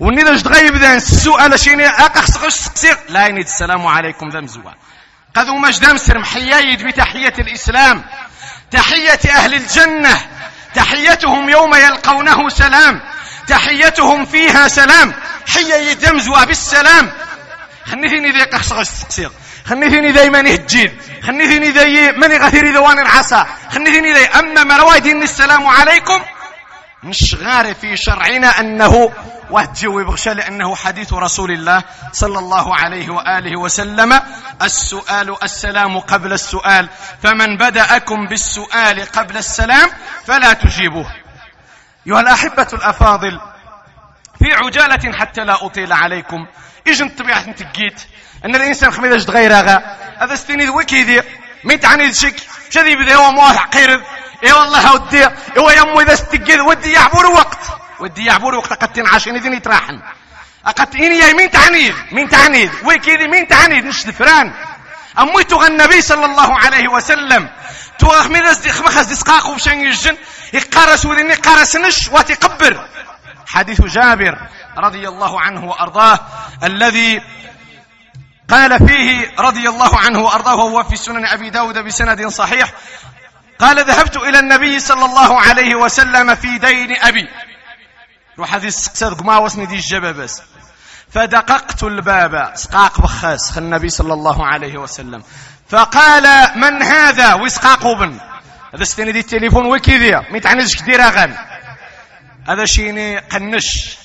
وني 0.00 0.24
تغيب 0.24 0.76
ذا 0.76 0.94
السؤال 0.94 1.60
شيني 1.60 1.88
سقسيق 2.24 2.98
لا 3.08 3.26
ينيد. 3.26 3.46
السلام 3.46 3.86
عليكم 3.86 4.28
ذا 4.28 4.40
قذو 5.34 5.56
مجدام 5.56 5.96
سرم 5.96 6.24
حيايد 6.24 6.82
بتحية 6.86 7.34
الإسلام 7.38 8.04
تحية 8.70 9.20
أهل 9.30 9.54
الجنة 9.54 10.16
تحيتهم 10.74 11.50
يوم 11.50 11.74
يلقونه 11.74 12.48
سلام 12.48 13.00
تحيتهم 13.48 14.24
فيها 14.26 14.68
سلام 14.68 15.14
حيايد 15.54 16.12
مزوا 16.12 16.44
بالسلام 16.44 17.12
خنيتيني 17.86 18.30
ذي 18.30 18.42
قخص 18.42 18.72
غش 18.72 18.86
سقسيق 18.86 19.32
خنيتيني 19.66 20.12
ذي 20.12 20.30
ماني 20.30 20.54
هجيد 20.54 20.92
خنيتيني 21.26 21.70
ذي 21.70 22.12
ماني 22.12 22.36
غثيري 22.36 22.70
ذوان 22.72 22.98
العصا 22.98 23.46
خنيتيني 23.72 24.12
ذي 24.12 24.26
أما 24.26 24.64
مروايدين 24.64 25.22
السلام 25.22 25.66
عليكم. 25.66 26.22
مش 27.02 27.36
غار 27.42 27.74
في 27.74 27.96
شرعنا 27.96 28.60
أنه 28.60 29.12
وهتجوي 29.52 30.04
بغشا 30.04 30.30
لأنه 30.30 30.74
حديث 30.74 31.12
رسول 31.12 31.50
الله 31.50 31.82
صلى 32.12 32.38
الله 32.38 32.76
عليه 32.76 33.10
وآله 33.10 33.60
وسلم. 33.60 34.20
السؤال 34.62 35.36
السلام 35.42 35.98
قبل 35.98 36.32
السؤال. 36.32 36.88
فمن 37.22 37.56
بدأكم 37.56 38.26
بالسؤال 38.26 39.04
قبل 39.12 39.36
السلام 39.36 39.90
فلا 40.26 40.52
تجيبوه. 40.52 41.06
أيها 42.06 42.20
الأحبة 42.20 42.66
الأفاضل 42.72 43.40
في 44.38 44.52
عجالة 44.52 45.12
حتى 45.18 45.40
لا 45.44 45.66
أطيل 45.66 45.92
عليكم. 45.92 46.46
إجن 46.86 47.08
طبيعة 47.08 47.52
تقيت 47.52 48.00
أن 48.44 48.56
الإنسان 48.56 48.90
خميدة 48.90 49.16
غيرها 49.16 49.96
هذا 50.18 50.34
ستيني 50.34 50.68
وكيدي 50.68 51.22
مين 51.64 51.80
تعني 51.80 52.12
شك؟ 52.12 52.36
شذي 52.70 52.96
بذي 52.96 53.14
هو 53.14 53.30
موافع 53.30 53.64
قيرد 53.64 54.02
اي 54.44 54.52
والله 54.52 54.92
ودي 54.94 55.26
ايوا 55.56 55.72
يمو 55.72 56.00
إذا 56.00 56.12
استقيد 56.12 56.60
ودي 56.60 56.92
يعبر 56.92 57.26
وقت. 57.26 57.81
ودي 58.02 58.24
يعبر 58.24 58.54
وقت 58.54 58.72
قد 58.72 58.92
تنعشين 58.92 59.36
اذن 59.36 59.52
يتراحن 59.52 60.00
أقد 60.66 60.96
إني 60.96 61.18
يا 61.18 61.32
مين 61.32 61.50
تعنيد 61.50 61.94
مين 62.12 62.28
تعنيد. 62.28 62.70
ويكيدي 62.84 63.28
مين 63.28 63.48
تعنيد 63.48 63.84
نش 63.84 64.02
فران 64.02 64.52
أمي 65.18 65.44
تغى 65.44 65.66
النبي 65.66 66.02
صلى 66.02 66.24
الله 66.24 66.58
عليه 66.58 66.88
وسلم. 66.88 67.50
تغى 67.98 68.22
خميز 68.22 68.68
خمخز 68.68 69.06
دسقاق 69.06 69.46
وشان 69.50 69.80
يجن. 69.80 70.16
يقارس 70.52 71.06
وذن 71.06 71.30
يقارس 71.30 71.76
نش 71.76 72.08
وتقبر 72.08 72.88
حديث 73.46 73.80
جابر 73.80 74.38
رضي 74.78 75.08
الله 75.08 75.40
عنه 75.40 75.64
وأرضاه 75.64 76.20
الذي 76.62 77.22
قال 78.48 78.88
فيه 78.88 79.32
رضي 79.38 79.68
الله 79.68 79.98
عنه 79.98 80.20
وأرضاه 80.20 80.54
وهو 80.54 80.84
في 80.84 80.96
سنن 80.96 81.26
أبي 81.26 81.50
داود 81.50 81.78
بسند 81.78 82.26
صحيح 82.26 82.72
قال 83.58 83.84
ذهبت 83.84 84.16
إلى 84.16 84.38
النبي 84.38 84.80
صلى 84.80 85.04
الله 85.04 85.40
عليه 85.40 85.74
وسلم 85.74 86.34
في 86.34 86.58
دين 86.58 86.96
أبي. 86.96 87.28
روح 88.38 88.54
هذه 88.54 88.66
السقسات 88.66 89.22
ما 89.22 89.38
وصني 89.38 89.66
دي 89.66 89.74
الجبابس 89.74 90.42
فدققت 91.14 91.82
الباب. 91.82 92.52
سقاق 92.54 93.00
بخاس. 93.00 93.50
خل 93.50 93.62
النبي 93.62 93.88
صلى 93.88 94.12
الله 94.14 94.46
عليه 94.46 94.78
وسلم. 94.78 95.22
فقال 95.68 96.50
من 96.58 96.82
هذا؟ 96.82 97.34
وسقاق 97.34 97.92
بن 97.92 98.18
هذا 98.74 98.84
ستني 98.84 99.12
دي 99.12 99.20
التليفون 99.20 99.66
وكذا 99.66 100.24
ميتعنيش 100.30 100.76
كدير 100.76 101.02
أغن 101.02 101.36
هذا 102.48 102.64
شيني 102.64 103.18
قنش. 103.18 103.96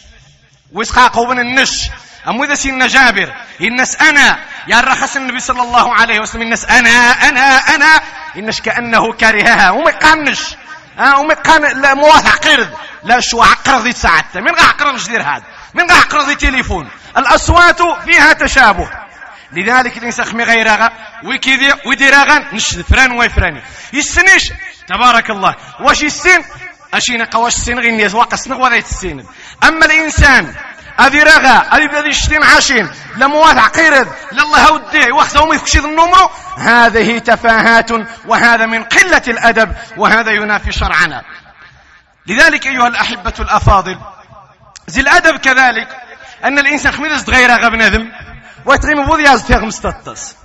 وسقاق 0.71 1.19
بن 1.19 1.39
النش. 1.39 1.89
أمو 2.27 2.43
إذا 2.43 2.55
سينا 2.55 2.87
جابر. 2.87 3.33
الناس 3.61 3.95
أنا. 3.95 4.39
يا 4.67 4.81
رخص 4.81 5.15
النبي 5.15 5.39
صلى 5.39 5.61
الله 5.61 5.93
عليه 5.93 6.19
وسلم. 6.19 6.41
الناس 6.41 6.65
أنا 6.65 6.89
أنا 7.29 7.57
أنا. 7.57 8.01
إنش 8.35 8.61
كأنه 8.61 9.13
كرهها 9.13 9.71
وما 9.71 9.89
يقنش. 9.89 10.55
وما 10.99 11.33
يقن 11.33 11.81
لا 11.81 11.93
موافع 11.93 12.31
قرض 12.31 12.69
لا 13.03 13.19
شو 13.19 13.41
عقرض 13.41 13.89
ساعته 13.89 14.39
من 14.39 14.51
غا 14.51 14.63
عقرض 14.63 14.97
جدير 14.99 15.21
هذا 15.21 15.43
من 15.73 15.91
غا 15.91 15.95
عقرض 15.95 16.37
تليفون. 16.37 16.89
الأصوات 17.17 17.81
فيها 17.81 18.33
تشابه. 18.33 18.89
لذلك 19.51 19.97
الإنسان 19.97 20.25
خمي 20.25 20.43
غيرها 20.43 20.91
وكذا 21.23 21.77
وديراغا 21.85 22.53
نش 22.53 22.75
فران 22.75 23.11
ويفراني 23.11 23.61
يسنيش 23.93 24.51
تبارك 24.87 25.29
الله. 25.29 25.55
واش 25.79 26.01
يسين 26.01 26.43
أشينا 26.93 27.25
قواش 27.25 27.55
السين 27.55 27.79
غير 27.79 28.15
واقع 28.15 28.37
وذا 28.55 28.75
يتسين 28.75 29.25
أما 29.63 29.85
الإنسان 29.85 30.53
هذه 30.99 31.23
رغا 31.23 31.65
هذه 31.69 31.87
بدا 31.87 32.07
يشتين 32.07 32.43
عاشين 32.43 32.89
لا 33.17 33.27
موافع 33.27 33.67
قيرد 33.67 34.07
لا 34.31 34.43
الله 34.43 34.71
وديه 34.71 35.11
وخذهم 35.11 35.53
يفكشي 35.53 35.79
النمرو 35.79 36.29
هذه 36.57 37.19
تفاهات 37.19 37.91
وهذا 38.25 38.65
من 38.65 38.83
قلة 38.83 39.21
الأدب 39.27 39.75
وهذا 39.97 40.31
ينافي 40.31 40.71
شرعنا. 40.71 41.23
لذلك 42.27 42.67
أيها 42.67 42.87
الأحبة 42.87 43.33
الأفاضل 43.39 43.97
زي 44.87 45.01
الأدب 45.01 45.37
كذلك 45.37 45.87
أن 46.43 46.59
الإنسان 46.59 46.91
خميدة 46.91 47.15
غير 47.15 47.51
غب 47.51 47.75
ندم 47.75 48.11
ويتغيم 48.65 49.05
بوذي 49.05 49.23
ياز 49.23 49.43
فيها 49.43 49.59
مستطس 49.59 50.35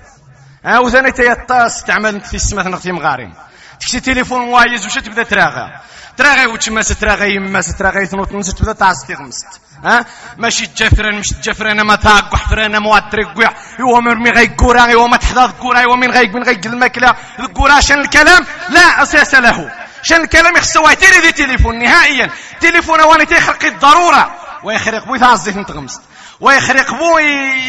ها 0.64 0.78
وثاني 0.78 1.12
تيطاس 1.12 1.84
تعمل 1.84 2.20
في 2.20 2.34
السماء 2.34 2.68
نغتي 2.68 2.92
مغارين 2.92 3.34
تكشي 3.80 4.00
تليفون 4.00 4.40
وايز 4.40 4.86
وش 4.86 4.94
تبدا 4.94 5.22
تراغى 5.22 5.70
تراغي 6.16 6.46
وتشما 6.46 6.82
ستراغي 6.82 7.34
يما 7.34 7.60
ستراغي 7.60 8.06
ثنوت 8.06 8.50
تبدا 8.50 8.72
تعس 8.72 9.06
تغمست 9.06 9.60
ها? 9.84 10.04
ماشي 10.38 10.66
تجفرن 10.66 11.14
مش 11.14 11.28
تجفرن 11.28 11.80
ما 11.80 11.96
تاق 11.96 12.36
حفرن 12.36 12.76
ما 12.76 12.98
ترقع 12.98 13.52
هو 13.80 14.00
مرمي 14.00 14.30
غي 14.30 14.46
كورا 14.46 14.94
هو 14.94 15.08
ما 15.08 15.16
تحضر 15.16 15.50
كورا 15.50 15.84
هو 15.84 15.96
من 15.96 16.10
غي 16.10 16.26
من 16.26 16.42
غي 16.42 16.60
الماكله 16.66 17.14
الكورا 17.38 17.80
شان 17.80 18.00
الكلام؟ 18.00 18.46
لا 18.68 19.02
أساس 19.02 19.34
له. 19.34 19.70
شان 20.02 20.20
الكلام؟ 20.20 20.56
يخصو 20.56 20.90
تيري 20.90 21.20
دي 21.20 21.32
تليفون 21.32 21.78
نهائيا. 21.78 22.30
تليفون 22.60 23.00
واني 23.00 23.26
تيخرق 23.26 23.64
الضرورة. 23.64 24.34
ويخرق 24.64 25.04
بو 25.04 25.16
تعزيت 25.16 25.56
نتغمست 25.56 26.02
ويخرق 26.40 26.94
بو 26.94 27.18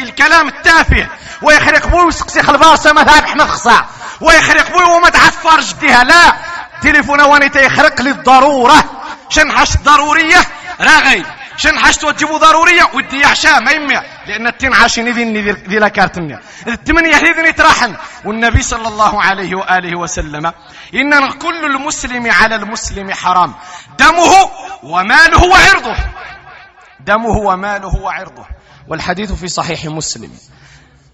الكلام 0.04 0.48
التافه. 0.48 1.08
ويخرق 1.42 1.88
بو 1.88 2.10
يسقسي 2.10 2.44
خلباصه 2.44 2.94
ما 2.94 3.04
ذابح 3.04 3.36
ما 3.36 3.44
تخصع 3.44 3.86
ويخرق 4.22 4.72
بو 4.72 4.96
وما 4.96 5.10
تعفر 5.10 5.60
جديها. 5.60 6.04
لا 6.04 6.36
تليفون 6.82 7.22
واني 7.22 7.50
تيخرق 7.50 8.02
للضرورة. 8.02 8.84
شنحش 9.30 9.78
ضرورية؟ 9.78 10.42
راغي. 10.82 11.26
شن 11.64 11.80
حشت 11.80 12.04
وتجيبوا 12.04 12.38
ضرورية؟ 12.38 12.90
ودي 12.94 13.20
يحشا 13.20 13.60
ما 13.60 13.72
يمي 13.72 13.94
لأن 14.28 14.48
التين 14.48 14.74
عاشين 14.74 15.10
ذي 15.10 15.52
ذي 15.52 15.80
لكارتنيا 15.80 16.40
التمنية 16.68 17.18
ذي 17.18 17.50
يتراحن 17.50 17.96
والنبي 18.26 18.62
صلى 18.62 18.88
الله 18.88 19.22
عليه 19.24 19.56
وآله 19.56 20.00
وسلم 20.00 20.46
إن 20.94 21.32
كل 21.32 21.66
المسلم 21.66 22.32
على 22.32 22.56
المسلم 22.56 23.12
حرام. 23.12 23.54
دمه 24.00 24.52
وماله 24.84 25.44
وعرضه. 25.44 25.96
دمه 27.00 27.38
وماله 27.38 27.96
وعرضه. 27.96 28.46
والحديث 28.88 29.32
في 29.32 29.48
صحيح 29.48 29.86
مسلم. 29.86 30.32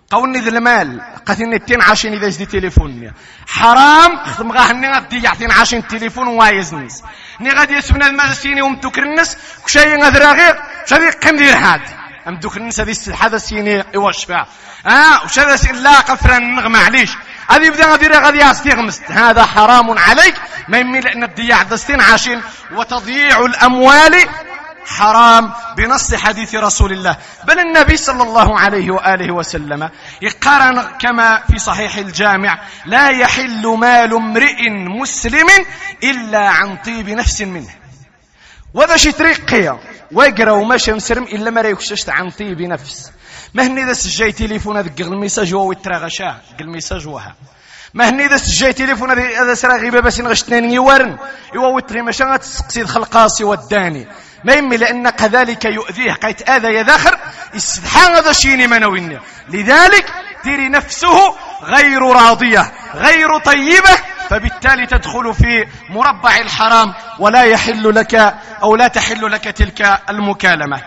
قولني 0.09 0.39
ذا 0.39 0.49
المال. 0.49 1.01
قتلني 1.25 1.55
التين 1.55 1.81
عاشين 1.81 2.13
إذا 2.13 2.29
جدي 2.29 2.45
تليفون. 2.45 3.11
حرام. 3.47 4.25
خدم 4.25 4.51
غاه 4.51 4.73
ني 4.73 4.91
غادي 4.91 5.23
يعطينا 5.23 5.53
عاشين 5.53 5.87
تليفون 5.87 6.27
وايزنس 6.27 7.03
ني 7.39 7.51
غادي 7.51 7.73
يسبنا 7.73 8.07
المال 8.07 8.35
سيني 8.35 8.61
ومتوكر 8.61 9.03
الناس. 9.03 9.37
كشاي 9.65 10.03
غادرا 10.03 10.33
غير. 10.33 10.55
شادي 10.85 11.09
قم 11.09 11.35
دير 11.37 11.55
هاد 11.55 11.81
أم 12.27 12.35
دوك 12.35 12.57
الناس 12.57 12.79
هذه 12.79 12.95
هذا 13.19 13.37
سيني 13.37 13.83
ايوا 13.93 14.11
شفا 14.11 14.45
آه 14.85 15.23
وش 15.25 15.39
هذا 15.39 15.71
لا 15.71 15.99
قفران 15.99 16.55
نغمى 16.55 16.79
عليش 16.79 17.11
هذه 17.49 17.69
بدا 17.69 17.91
غادي 17.91 18.07
غادي 18.07 18.39
يستغمس 18.39 19.01
هذا 19.01 19.45
حرام 19.45 19.97
عليك. 19.97 20.35
ما 20.67 20.77
يمي 20.77 20.99
لأن 20.99 21.23
الضياع 21.23 21.63
دستين 21.63 22.01
عاشين 22.01 22.41
وتضييع 22.71 23.45
الأموال 23.45 24.15
حرام 24.89 25.53
بنص 25.77 26.15
حديث 26.15 26.55
رسول 26.55 26.91
الله. 26.91 27.17
بل 27.43 27.59
النبي 27.59 27.97
صلى 27.97 28.23
الله 28.23 28.59
عليه 28.59 28.91
وآله 28.91 29.31
وسلم 29.31 29.89
يقارن 30.21 30.81
كما 30.99 31.43
في 31.51 31.59
صحيح 31.59 31.95
الجامع 31.95 32.59
لا 32.85 33.09
يحل 33.09 33.67
مال 33.67 34.13
امرئ 34.13 34.69
مسلم 34.69 35.47
إلا 36.03 36.49
عن 36.49 36.77
طيب 36.77 37.09
نفس 37.09 37.41
منه. 37.41 37.69
وذا 38.73 38.97
شي 38.97 39.11
طريقية 39.11 39.79
ويقرأ 40.11 40.51
وماشي 40.51 40.93
مسرم 40.93 41.23
إلا 41.23 41.51
ما 41.51 41.61
يكششت 41.61 42.09
عن 42.09 42.29
طيب 42.29 42.61
نفس. 42.61 43.11
ما 43.53 43.67
هني 43.67 43.85
ذا 43.85 43.93
سجاي 43.93 44.31
تليفون 44.31 44.77
هذا 44.77 44.89
الميساج 44.99 45.53
هو 45.53 45.67
ويتراغشاه 45.67 46.35
الميساج 46.61 47.07
وها 47.07 47.35
ما 47.93 48.09
هني 48.09 48.25
اذا 48.25 48.37
سجاي 48.37 48.73
تليفون 48.73 49.11
هذا 49.11 49.53
سرا 49.53 49.77
غيبة 49.77 49.99
باش 49.99 50.21
نغشتني 50.21 50.73
يورن 50.73 51.17
ايوا 51.53 51.67
وتري 51.67 52.01
ماشي 52.01 52.23
غتسقسي 52.23 52.81
الخلقاسي 52.81 53.43
والداني. 53.43 54.07
ما 54.43 54.53
يمي 54.53 54.77
لأن 54.77 55.09
كذلك 55.09 55.65
يؤذيه. 55.65 56.13
قيت 56.13 56.49
آذى 56.49 56.67
يذاخر 56.67 57.17
استدحان 57.55 58.11
هذا 58.15 58.31
شيني 58.31 58.67
منويني 58.67 59.19
لذلك 59.49 60.13
تري 60.43 60.69
نفسه 60.69 61.35
غير 61.63 62.01
راضية 62.01 62.71
غير 62.95 63.37
طيبة 63.37 63.97
فبالتالي 64.29 64.85
تدخل 64.85 65.33
في 65.33 65.67
مربع 65.89 66.37
الحرام 66.37 66.93
ولا 67.19 67.43
يحل 67.43 67.95
لك 67.95 68.15
أو 68.63 68.75
لا 68.75 68.87
تحل 68.87 69.31
لك 69.31 69.43
تلك 69.43 69.99
المكالمة. 70.09 70.81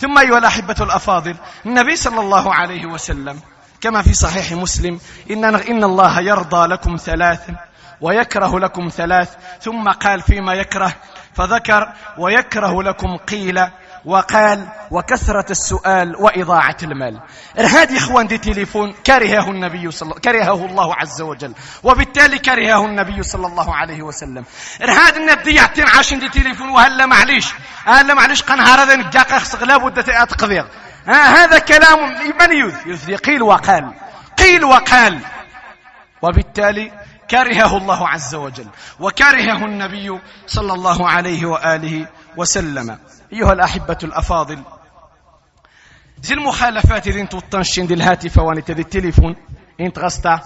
ثم 0.00 0.18
أيها 0.18 0.38
الأحبة 0.38 0.76
الأفاضل 0.80 1.36
النبي 1.66 1.96
صلى 1.96 2.20
الله 2.20 2.54
عليه 2.54 2.86
وسلم 2.86 3.40
كما 3.80 4.02
في 4.02 4.14
صحيح 4.14 4.52
مسلم 4.52 5.00
إن, 5.30 5.44
إن 5.44 5.84
الله 5.84 6.20
يرضى 6.20 6.66
لكم 6.66 6.96
ثلاث 6.96 7.40
ويكره 8.00 8.60
لكم 8.60 8.88
ثلاث 8.88 9.28
ثم 9.60 9.88
قال 9.88 10.20
فيما 10.20 10.54
يكره 10.54 10.94
فذكر 11.34 11.92
ويكره 12.18 12.82
لكم 12.82 13.16
قيل 13.16 13.60
وقال 14.04 14.66
وكثرة 14.90 15.50
السؤال 15.50 16.16
وإضاعة 16.16 16.76
المال. 16.82 17.20
هذه 17.56 17.98
إخوان 17.98 18.26
دي 18.26 18.38
تليفون 18.38 18.92
كرهه 18.92 19.50
النبي 19.50 19.90
صلى 19.90 20.14
كرهه 20.14 20.66
الله 20.66 20.94
عز 20.94 21.20
وجل. 21.22 21.54
وبالتالي 21.82 22.38
كرهه 22.38 22.84
النبي 22.84 23.22
صلى 23.22 23.46
الله 23.46 23.74
عليه 23.74 24.02
وسلم. 24.02 24.44
هذا 24.80 25.16
النبي 25.16 25.54
يعطين 25.54 25.88
عاشن 25.88 26.18
دي 26.18 26.28
تليفون 26.28 26.68
وهلا 26.68 27.06
معليش. 27.06 27.54
هلا 27.84 28.14
معليش 28.14 28.42
قنهار 28.42 28.82
هذا 28.82 28.96
نجاق 28.96 29.32
غلا 29.56 29.76
بد 29.76 30.04
تقضيغ 30.04 30.66
هذا 31.06 31.58
كلام 31.58 31.98
من 32.40 32.70
يث 32.86 33.10
قيل 33.20 33.42
وقال. 33.42 33.92
قيل 34.38 34.64
وقال. 34.64 35.18
وبالتالي 36.22 36.92
كرهه 37.30 37.76
الله 37.76 38.08
عز 38.08 38.34
وجل 38.34 38.66
وكرهه 39.00 39.64
النبي 39.64 40.20
صلى 40.46 40.72
الله 40.72 41.08
عليه 41.08 41.46
وآله 41.46 42.08
وسلم. 42.36 42.98
أيها 43.32 43.52
الأحبة 43.52 43.98
الأفاضل 44.02 44.62
زي 46.22 46.34
المخالفات 46.34 47.06
إذن 47.08 47.28
توطنشين 47.28 47.86
دي 47.86 47.94
الهاتف 47.94 48.38
واني 48.38 48.62
تدي 48.62 48.82
التليفون 48.82 49.36
انت 49.80 49.98
غستا. 49.98 50.40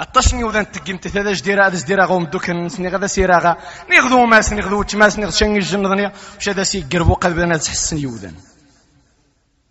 التصني 0.00 0.44
وذن 0.44 0.72
تقيمت 0.72 1.08
تذا 1.08 1.32
جديرا 1.32 1.66
هذا 1.66 1.76
جديرا 1.76 2.04
غوم 2.04 2.24
دوكن 2.24 2.68
سني 2.68 3.08
سيراغا. 3.08 3.56
نغذو 3.90 4.26
ماس 4.26 4.52
نغذو 4.52 4.82
تماس 4.82 5.18
نغذو 5.18 5.30
شنج 5.30 5.56
الجنة 5.56 6.12
وش 6.38 6.48
هذا 6.48 6.62
سي 6.62 6.86
قربو 6.92 7.14
قد 7.14 7.34
بنا 7.34 7.56
تحسن 7.56 7.98
يوذن 7.98 8.34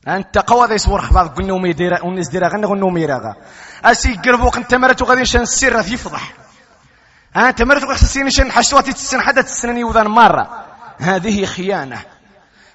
أنت 0.08 0.38
قوى 0.38 0.68
ذا 0.68 0.74
يصور 0.74 1.02
حفاظ 1.02 1.28
قلنا 1.28 1.54
ومي 1.54 1.74
ديرا 1.74 2.48
غنى 2.48 2.66
غنى 2.66 2.82
ومي 2.82 3.06
راغا. 3.06 3.36
أسي 3.86 4.14
قربو 4.26 4.50
انت 4.58 4.76
مرتو 4.76 5.06
غادي 5.06 5.26
شان 5.26 5.42
السر 5.42 5.80
يفضح. 5.80 6.34
انت 7.36 7.62
مرتو 7.62 7.88
غادي 7.88 8.00
تسين 8.00 8.30
شان 8.30 8.52
حشواتي 8.52 8.94
تسن 8.94 9.22
حدا 9.22 9.42
تسنني 9.42 9.84
وذان 9.84 10.08
مرة. 10.08 10.66
هذه 11.00 11.46
خيانة. 11.46 12.02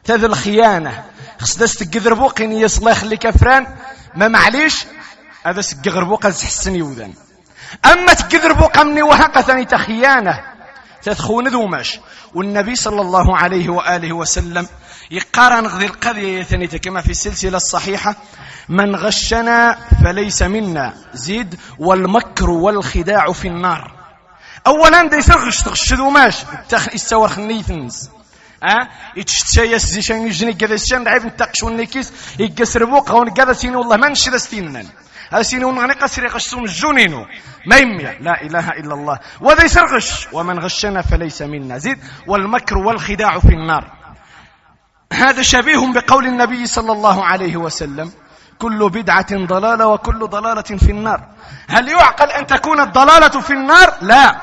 تذ 0.06 0.24
الخيانة 0.24 1.04
خص 1.38 1.56
تقذر 1.56 2.14
بوقين 2.14 2.52
يصلي 2.52 2.90
يخليك 2.90 3.30
فران 3.30 3.66
ما 4.14 4.28
معليش 4.28 4.86
هذا 5.44 5.60
سقغر 5.60 6.04
بوقا 6.04 6.30
تحسن 6.30 6.74
يوذن 6.74 7.12
أما 7.92 8.12
تقذر 8.12 8.52
بوقا 8.52 8.82
مني 8.82 9.02
وهقة 9.02 9.40
ثاني 9.40 9.64
تخيانة 9.64 10.40
تدخون 11.02 11.48
ذوماش 11.48 12.00
والنبي 12.34 12.76
صلى 12.76 13.00
الله 13.00 13.36
عليه 13.36 13.68
وآله 13.68 14.12
وسلم 14.12 14.66
يقارن 15.10 15.66
غذي 15.66 15.86
القضية 15.86 16.42
ثانية 16.42 16.66
كما 16.66 17.00
في 17.00 17.10
السلسلة 17.10 17.56
الصحيحة 17.56 18.16
من 18.68 18.96
غشنا 18.96 19.78
فليس 20.04 20.42
منا 20.42 20.94
زيد 21.14 21.58
والمكر 21.78 22.50
والخداع 22.50 23.32
في 23.32 23.48
النار. 23.48 23.92
اولا 24.66 25.08
دي 25.08 25.22
سرغش 25.22 25.62
تغش 25.62 25.92
ذوماش 25.92 26.36
استوى 26.72 27.28
خنيثنز 27.28 28.10
ها؟ 28.62 28.88
يتشتشي 29.16 29.78
زي 29.78 30.02
شان 30.02 30.26
يجني 30.26 30.52
كذا 30.52 30.76
شان 30.76 31.08
عيب 31.08 31.26
نتاقش 31.26 31.62
ونكيس 31.62 32.12
يقسر 32.38 32.84
بوق 32.84 33.10
هون 33.10 33.30
كذا 33.30 33.52
سيني 33.52 33.76
والله 33.76 33.96
ما 33.96 34.08
نشي 34.08 34.38
ستينن 34.38 34.88
هذا 35.32 35.42
سيني 35.42 35.64
ونغني 35.64 35.92
قصر 35.92 36.24
يغشون 36.24 36.64
الجنينو 36.64 37.26
ما 37.66 37.76
يمي. 37.76 38.02
لا 38.02 38.42
إله 38.42 38.70
إلا 38.70 38.94
الله. 38.94 39.18
وذا 39.40 39.64
يسرغش 39.64 40.28
ومن 40.32 40.58
غشنا 40.58 41.02
فليس 41.02 41.42
منا 41.42 41.78
زيد 41.78 41.98
والمكر 42.26 42.78
والخداع 42.78 43.38
في 43.38 43.48
النار. 43.48 43.92
هذا 45.16 45.42
شبيه 45.42 45.92
بقول 45.92 46.26
النبي 46.26 46.66
صلى 46.66 46.92
الله 46.92 47.24
عليه 47.24 47.56
وسلم. 47.56 48.12
كل 48.58 48.90
بدعة 48.90 49.46
ضلالة 49.46 49.86
وكل 49.86 50.26
ضلالة 50.28 50.62
في 50.62 50.90
النار. 50.90 51.20
هل 51.68 51.88
يعقل 51.88 52.30
أن 52.30 52.46
تكون 52.46 52.80
الضلالة 52.80 53.40
في 53.40 53.52
النار؟ 53.52 53.94
لا. 54.00 54.36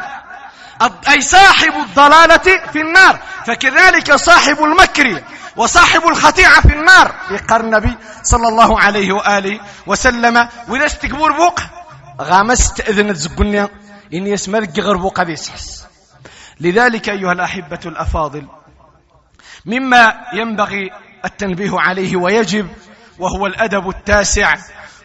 أي 1.09 1.21
صاحب 1.21 1.73
الضلالة 1.75 2.69
في 2.71 2.81
النار. 2.81 3.19
فكذلك 3.45 4.15
صاحب 4.15 4.63
المكر 4.63 5.23
وصاحب 5.55 6.07
الخطيعة 6.07 6.61
في 6.61 6.73
النار. 6.73 7.11
يقر 7.31 7.61
النبي 7.61 7.97
صلى 8.23 8.47
الله 8.47 8.79
عليه 8.79 9.11
وآله 9.11 9.59
وسلم. 9.87 10.47
وإذا 10.67 10.85
استكبر 10.85 11.31
بوق 11.31 11.59
غامست 12.21 12.79
إذن 12.79 13.13
تزقني. 13.13 13.61
إن 14.13 14.27
يسمى 14.27 14.59
غير 14.59 14.97
بوق 14.97 15.21
لذلك 16.59 17.09
أيها 17.09 17.31
الأحبة 17.31 17.79
الأفاضل 17.85 18.47
مما 19.65 20.13
ينبغي 20.33 20.91
التنبيه 21.25 21.79
عليه 21.79 22.15
ويجب 22.15 22.67
وهو 23.19 23.47
الأدب 23.47 23.89
التاسع 23.89 24.55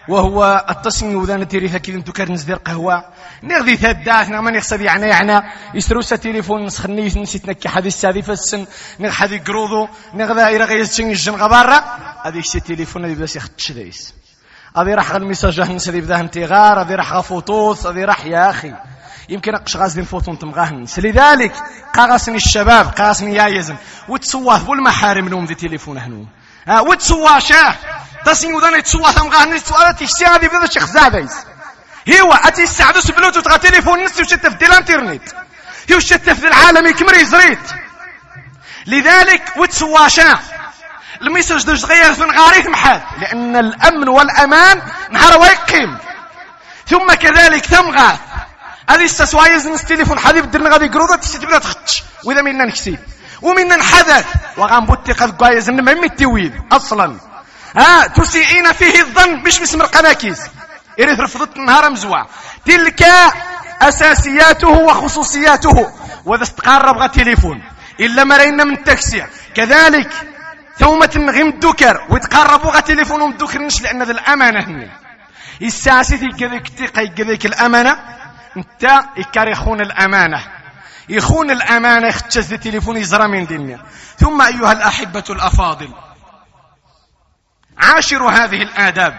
وهو 0.08 0.66
التصميم 0.70 1.16
وذان 1.16 1.48
تيري 1.48 1.68
ثكيد 1.68 1.94
انتو 1.94 2.12
كرنز 2.12 2.42
دير 2.42 2.56
قهوة. 2.56 3.04
نغذي 3.42 3.76
ثدات 3.76 4.28
نغمان 4.28 4.54
يخصد 4.54 4.80
يعني 4.80 5.06
يعني 5.06 5.42
يسروسا 5.74 6.16
تليفون 6.16 6.64
نسخني 6.64 7.06
نسيت 7.06 7.48
نكي 7.48 7.68
حدي 7.68 7.88
السادي 7.88 8.22
فالسن 8.22 8.66
نغ 9.00 9.10
حدي 9.10 9.38
قروضو 9.38 9.88
نغذا 10.14 10.46
إيرا 10.46 10.64
غيزتشن 10.64 11.10
الجن 11.10 11.34
غبارة. 11.34 11.84
هذه 12.24 12.38
الشي 12.38 12.60
تليفون 12.60 13.04
هذه 13.04 13.14
بس 13.14 13.36
يختش 13.36 13.72
دايس 13.72 14.14
هذه 14.76 14.94
راح 14.94 15.10
الميساج 15.10 15.60
هنس 15.60 15.88
هذه 15.88 16.00
بدا 16.00 16.20
انتغار 16.20 16.82
هذه 16.82 16.94
راح 16.94 17.12
غفوطوث 17.12 17.86
هذه 17.86 18.04
راح 18.04 18.26
يا 18.26 18.50
أخي. 18.50 18.74
يمكن 19.28 19.54
أقش 19.54 19.76
غازلين 19.76 20.04
فوتون 20.04 20.38
تمغاهنس 20.38 20.98
لذلك 20.98 21.52
قاغسني 21.94 22.36
الشباب 22.36 22.86
قاغسني 22.86 23.34
يا 23.34 23.46
يزن 23.46 23.76
وتسواه 24.08 24.58
بالمحارم 24.58 25.28
لهم 25.28 25.44
ذي 25.44 25.54
تليفون 25.54 25.98
هنوم 25.98 26.28
ها 26.68 26.80
وتسوا 26.80 27.38
شاه. 27.38 27.74
تسين 28.24 28.54
ودان 28.54 28.78
يتسوا 28.78 29.10
ثم 29.10 29.28
غان 29.28 29.58
سؤال 29.58 29.96
تشتي 29.96 30.26
هذه 30.26 30.46
بدا 30.46 30.66
شيخ 30.66 30.84
زاديس 30.86 31.32
هو 32.20 32.32
اتي 32.32 32.62
السعدوس 32.62 33.10
بلوتوث 33.10 33.48
غا 33.48 33.56
تليفون 33.56 34.04
نسي 34.04 34.22
وشت 34.22 34.46
في 34.46 34.66
الانترنت 34.66 35.22
هي 35.88 35.96
وشت 35.96 36.30
في 36.30 36.48
العالم 36.48 36.90
كمري 36.90 37.24
زريت. 37.24 37.58
لذلك 38.86 39.42
وتسوا 39.56 40.08
شاه. 40.08 40.38
الميساج 41.22 41.64
دوش 41.64 41.84
غير 41.84 42.14
في 42.14 42.22
غاريك 42.22 42.66
محال. 42.66 43.00
لأن 43.20 43.56
الأمن 43.56 44.08
والأمان 44.08 44.82
نهار 45.10 45.38
ويقيم. 45.40 45.98
ثم 46.86 47.14
كذلك 47.14 47.66
تمغى. 47.66 48.18
هذه 48.88 49.04
استسوايز 49.04 49.66
نس 49.66 49.84
تليفون 49.84 50.18
حبيب 50.18 50.50
درنا 50.50 50.70
غادي 50.70 50.88
قروضه 50.88 51.16
تشتي 51.16 51.38
تبدا 51.38 51.58
تخطش 51.58 52.02
وإذا 52.24 52.42
منا 52.42 52.64
نكسي. 52.64 52.98
ومن 53.42 53.72
انحدث 53.72 54.26
وغنبوتي 54.56 55.12
قد 55.12 55.36
كوايز 55.36 55.70
ما 55.70 55.92
التويد 55.92 56.52
أصلا. 56.72 57.16
ها 57.76 58.06
تسيئين 58.06 58.72
فيه 58.72 59.00
الظن 59.00 59.42
مش 59.46 59.60
مسمر 59.60 59.84
قناكيز. 59.84 60.40
إذا 60.98 61.24
رفضت 61.24 61.56
نهار 61.56 61.90
مزوع. 61.90 62.26
تلك 62.66 63.04
أساسياته 63.82 64.68
وخصوصياته. 64.68 65.92
وإذا 66.24 66.42
استقار 66.42 66.92
بغى 66.92 67.08
تليفون 67.08 67.62
إلا 68.00 68.24
مرينا 68.24 68.64
من 68.64 68.74
التاكسي 68.74 69.26
كذلك 69.54 70.10
ثومة 70.78 71.26
غيم 71.28 71.48
الدكر 71.48 72.06
ويتقربوا 72.10 72.70
غا 72.70 72.80
تليفون 72.80 73.32
الدكر 73.32 73.68
لأن 73.82 74.02
ذا 74.02 74.12
الأمانة 74.12 74.60
هني. 74.60 74.90
الساسي 75.62 76.16
كذلك 76.16 76.68
تقي 76.68 77.08
كذلك 77.08 77.46
الأمانة. 77.46 78.18
انت 78.56 79.04
يكاريخون 79.16 79.80
الأمانة. 79.80 80.46
يخون 81.08 81.50
الأمانة 81.50 82.08
يختشز 82.08 82.52
التليفون 82.52 82.96
يزرى 82.96 83.28
من 83.28 83.46
دنيا 83.46 83.82
ثم 84.18 84.42
أيها 84.42 84.72
الأحبة 84.72 85.24
الأفاضل 85.30 85.94
عاشروا 87.78 88.30
هذه 88.30 88.62
الآداب. 88.62 89.18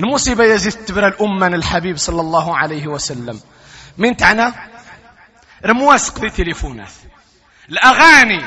المصيبة 0.00 0.44
يزيد 0.44 0.72
تبرى 0.72 1.06
الأمة 1.06 1.46
الحبيب 1.46 1.96
صلى 1.96 2.20
الله 2.20 2.56
عليه 2.56 2.86
وسلم. 2.86 3.40
من 3.98 4.16
تعنى؟ 4.16 4.52
رمواسق 5.66 6.18
في 6.18 6.30
تليفونات 6.30 6.92
الأغاني 7.70 8.44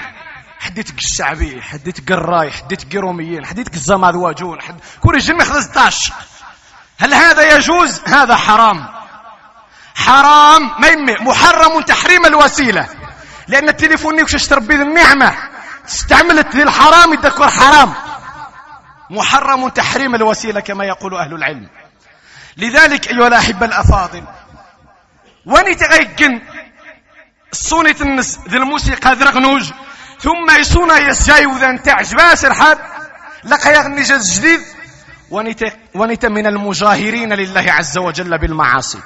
حديتك 0.59 0.97
الشعبي 0.97 1.61
حديتك 1.61 2.11
الراي 2.11 2.51
حديتك 2.51 2.95
الروميين 2.95 3.45
حديتك 3.45 3.73
الزمادواجون 3.73 4.61
حد... 4.61 4.75
كل 5.01 5.17
جن 5.17 5.43
خلصتاش 5.43 6.11
هل 6.99 7.13
هذا 7.13 7.55
يجوز؟ 7.55 8.01
هذا 8.07 8.35
حرام. 8.35 8.87
حرام 9.95 10.71
محرم 11.21 11.81
تحريم 11.81 12.25
الوسيلة. 12.25 12.87
لأن 13.47 13.69
التليفون 13.69 14.19
يكشش 14.19 14.47
تربي 14.47 14.75
النعمة. 14.75 15.33
استعملت 15.87 16.55
ذي 16.55 16.63
الحرام 16.63 17.13
يذكر 17.13 17.49
حرام. 17.49 17.93
محرم 19.09 19.69
تحريم 19.69 20.15
الوسيلة 20.15 20.59
كما 20.59 20.85
يقول 20.85 21.15
أهل 21.15 21.33
العلم. 21.33 21.69
لذلك 22.57 23.07
أيها 23.07 23.27
الأحبة 23.27 23.65
الأفاضل 23.65 24.23
واني 25.45 25.75
تغيقن 25.75 26.41
صونة 27.51 27.95
النس 28.01 28.39
ذي 28.49 28.57
الموسيقى 28.57 29.15
ذرغنوج 29.15 29.71
ثم 30.21 30.51
يصونا 30.59 30.97
يسجاي 30.97 31.45
وذا 31.45 31.71
نتاع 31.71 32.01
جباسر 32.01 32.53
حد 32.53 32.77
لقى 33.43 33.73
يغني 33.73 34.01
جديد. 34.01 34.76
ونت 35.95 36.25
من 36.25 36.47
المجاهرين 36.47 37.33
لله 37.33 37.71
عز 37.71 37.97
وجل 37.97 38.37
بالمعاصي. 38.37 38.99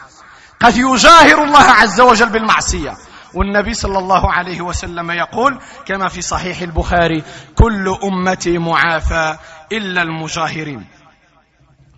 قد 0.60 0.78
يجاهر 0.78 1.44
الله 1.44 1.64
عز 1.64 2.02
وجل 2.02 2.30
بالمعصية. 2.30 2.98
والنبي 3.34 3.74
صلى 3.74 4.00
الله 4.00 4.32
عليه 4.32 4.62
وسلم 4.62 5.12
يقول 5.12 5.60
كما 5.86 6.08
في 6.08 6.22
صحيح 6.22 6.62
البخاري 6.62 7.24
كل 7.56 7.98
أمتي 8.04 8.58
معافى 8.58 9.38
إلا 9.72 10.02
المجاهرين. 10.02 10.88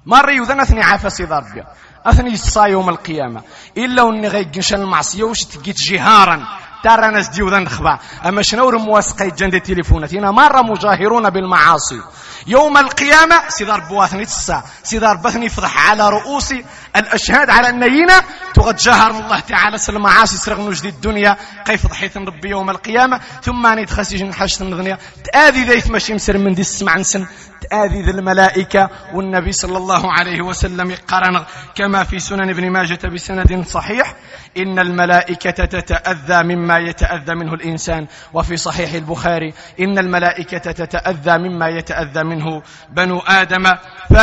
مر 0.05 0.29
يذنثني 0.29 0.81
عافى 0.81 1.09
سيداربيا 1.09 1.67
أثني 2.05 2.33
الصا 2.33 2.65
يوم 2.65 2.89
القيامة. 2.89 3.41
إلا 3.77 4.03
وني 4.03 4.27
غيكنشان 4.27 4.81
المعصية 4.81 5.23
واش 5.23 5.45
تجيت 5.45 5.77
جهارا 5.77 6.47
ترى 6.83 7.11
ناس 7.11 7.29
ديو 7.29 7.49
ذا 7.49 7.59
نخبع 7.59 7.99
أما 8.25 8.41
شنو 8.41 8.69
رمواسقي 8.69 9.31
جند 9.31 9.61
تليفونات؟ 9.61 10.13
هنا 10.15 10.31
مره 10.31 10.61
مجاهرون 10.61 11.29
بالمعاصي. 11.29 12.01
يوم 12.47 12.77
القيامة 12.77 13.49
سيدار 13.49 13.79
بواثني 13.79 14.25
تسا 14.25 14.63
سيدار 14.83 15.15
بثني 15.17 15.49
فضح 15.49 15.89
على 15.89 16.09
رؤوس 16.09 16.53
الأشهاد 16.95 17.49
على 17.49 17.69
النينة 17.69 18.13
تغجهر 18.53 19.11
الله 19.11 19.39
تعالى 19.39 19.77
سلم 19.77 20.07
عاسي 20.07 20.37
سرغ 20.37 20.69
نجد 20.69 20.85
الدنيا. 20.85 21.37
كيف 21.65 21.87
ضحيت 21.87 22.17
ربي 22.17 22.49
يوم 22.49 22.69
القيامة؟ 22.69 23.21
ثم 23.43 23.65
أني 23.65 23.85
تخسي 23.85 24.17
جن 24.17 24.33
حشت 24.33 24.61
الدنيا. 24.61 24.97
تآذي 25.23 25.63
ذيث 25.63 25.89
ماشي 25.89 26.13
مسر 26.13 26.37
من 26.37 26.53
دي 26.53 26.61
السمع 26.61 26.97
نسن. 26.97 27.25
تآذي 27.61 28.01
ذي 28.01 28.11
الملائكة 28.11 28.89
والنبي 29.13 29.51
صلى 29.51 29.77
الله 29.77 30.13
عليه 30.13 30.41
وسلم 30.41 30.91
يقارن. 30.91 31.43
كما 31.75 32.03
في 32.03 32.19
سنن 32.19 32.49
ابن 32.49 32.69
ماجة 32.69 33.07
بسند 33.07 33.65
صحيح 33.67 34.15
إن 34.57 34.79
الملائكة 34.79 35.65
تتأذى 35.65 36.43
مما 36.43 36.72
يتأذى 36.77 37.35
منه 37.35 37.53
الإنسان. 37.53 38.07
وفي 38.33 38.57
صحيح 38.57 38.93
البخاري 38.93 39.53
إن 39.79 39.97
الملائكة 39.97 40.71
تتأذى 40.71 41.37
مما 41.37 41.67
يتأذى 41.67 42.23
منه 42.23 42.61
بنو 42.89 43.19
آدم. 43.19 43.73
ف 44.09 44.17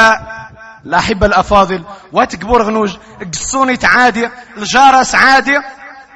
الأحبة 0.87 1.27
الأفاضل. 1.27 1.85
واتكبر 2.13 2.63
غنوج. 2.63 2.97
قصوني 3.33 3.77
تعادي. 3.77 4.29
الجارس 4.57 5.15
عادي. 5.15 5.59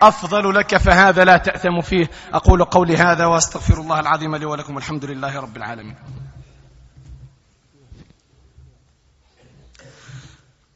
أفضل 0.03 0.55
لك 0.55 0.77
فهذا 0.77 1.25
لا 1.25 1.37
تأثم 1.37 1.81
فيه. 1.81 2.11
أقول 2.35 2.65
قولي 2.65 2.97
هذا 2.97 3.27
وأستغفر 3.27 3.81
الله 3.81 4.01
العظيم 4.01 4.37
لي 4.37 4.47
ولكم. 4.47 4.75
والحمد 4.75 5.05
لله 5.05 5.41
رب 5.41 5.57
العالمين. 5.57 6.24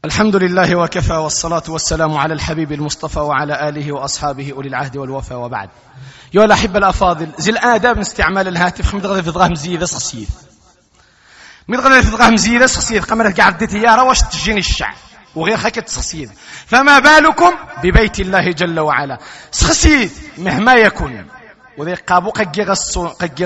الحمد 0.05 0.35
لله 0.35 0.75
وكفى 0.75 1.13
والصلاة 1.13 1.63
والسلام 1.69 2.17
على 2.17 2.33
الحبيب 2.33 2.71
المصطفى 2.71 3.19
وعلى 3.19 3.69
آله 3.69 3.91
وأصحابه 3.91 4.51
أولي 4.55 4.69
العهد 4.69 4.97
والوفاء 4.97 5.37
وبعد. 5.37 5.69
يا 6.33 6.45
الأحبة 6.45 6.77
الأفاضل 6.79 7.31
زي 7.37 7.51
الآداب 7.51 7.95
من 7.95 8.01
استعمال 8.01 8.47
الهاتف. 8.47 8.87
خمد 8.87 9.05
غير 9.05 9.23
في 9.23 9.29
ضغاه 9.29 9.47
مزيدة 9.47 9.85
سخسيث. 9.85 10.29
من 11.67 11.79
غير 11.79 12.03
في 12.03 12.09
ضغاه 12.09 12.29
مزيدة 12.29 12.67
سخسيث. 12.67 13.05
قمرة 13.05 13.31
قاعد 13.31 13.57
ديتي 13.57 13.81
يا 13.81 14.01
واش 14.01 14.21
تجيني 14.21 14.59
الشعب 14.59 14.95
وغير 15.35 15.57
حكة 15.57 15.83
سخسيث 15.87 16.29
فما 16.65 16.99
بالكم؟ 16.99 17.53
ببيت 17.83 18.19
الله 18.19 18.51
جل 18.51 18.79
وعلا. 18.79 19.17
سخسيث! 19.51 20.19
مهما 20.37 20.73
يكون 20.75 21.27
وذي 21.77 21.93
قابو 21.93 22.29
قد 22.29 23.43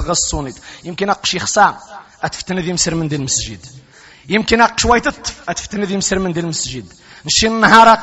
غصونيت 0.00 0.56
يمكن 0.84 1.10
أقشي 1.10 1.38
خصام 1.38 1.74
أتفتن 2.22 2.58
ذي 2.58 2.72
مسر 2.72 2.94
من 2.94 3.08
دي 3.08 3.16
المسجد. 3.16 3.66
يمكن 4.28 4.66
شوية 4.76 5.02
أتفتن 5.48 5.82
ذي 5.84 5.96
مسر 5.96 6.18
من 6.18 6.32
دي 6.32 6.40
المسجد. 6.40 6.92
نشي 7.26 7.46
النهار 7.46 7.98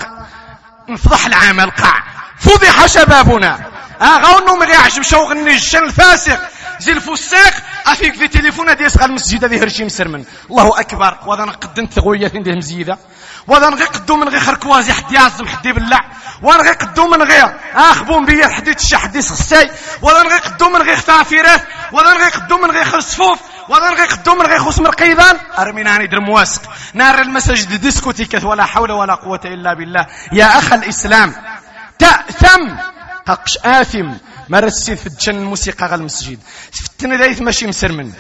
نفضح 0.89 1.25
العمل 1.25 1.69
قاع. 1.69 2.03
فضح 2.39 2.85
شبابنا. 2.85 3.71
آه 4.01 4.17
غاونو 4.17 4.55
ما 4.55 4.65
يعجب 4.65 5.01
شوق 5.01 5.31
النجشن 5.31 5.83
الفاسق. 5.83 6.39
زي 6.79 6.91
الفساق 6.91 7.53
أفيك 7.85 8.13
في 8.13 8.27
تليفون 8.27 8.87
صغار 8.87 9.09
المسجد 9.09 9.43
هذه 9.45 9.63
هرشي 9.63 9.85
مسرمن 9.85 10.25
الله 10.49 10.79
أكبر. 10.79 11.17
وهذا 11.25 11.45
نقدم 11.45 11.85
ثغويه 11.85 12.31
ندير 12.35 12.55
مزيده 12.55 12.97
وهذا 13.47 13.69
نغي 13.69 13.83
قدو 13.83 14.15
من 14.15 14.29
غير 14.29 14.39
خركوازي 14.39 14.93
حد 14.93 15.11
يعزم 15.11 15.47
حد 15.47 15.65
يبلع. 15.65 16.05
وأنا 16.41 16.63
غي 16.63 16.71
قدو 16.71 17.07
من 17.07 17.21
غير 17.21 17.55
أخبون 17.75 18.25
بيا 18.25 18.47
حد 18.47 18.67
يتشا 18.67 18.97
حد 18.97 19.15
يسخساي 19.15 19.71
وهذا 20.01 20.23
نغي 20.23 20.37
قدو 20.37 20.69
من 20.69 20.81
غير 20.81 20.95
خفافيرات 20.95 21.63
وهذا 21.91 22.13
نغي 22.13 22.29
قدو 22.29 22.57
من 22.57 22.71
غير 22.71 22.83
خرصفوف 22.83 23.39
وهذا 23.69 23.89
نغي 23.89 24.05
قدو 24.05 24.35
من 24.35 24.45
غير 24.45 24.59
خوس 24.59 24.79
مرقيضان 24.79 25.37
ارمينا 25.57 25.97
ندير 25.97 26.19
مواسق 26.19 26.61
نار 26.93 27.21
المساجد 27.21 27.81
ديسكوتيكات 27.81 28.43
ولا 28.43 28.65
حول 28.65 28.91
ولا 28.91 29.15
قوة 29.15 29.39
إلا 29.45 29.73
بالله. 29.73 30.07
يا 30.31 30.59
أخ 30.59 30.73
الإسلام 30.73 31.35
تأثم 31.99 32.75
قاقش 33.25 33.57
آثم. 33.65 34.11
ما 34.49 34.59
رسي 34.59 34.95
في 34.95 35.07
الجن 35.07 35.35
الموسيقى 35.35 35.87
غا 35.87 35.95
المسجد. 35.95 36.39
فتن 36.71 37.17
دايث 37.17 37.41
ماشي 37.41 37.67
مسرمن. 37.67 38.11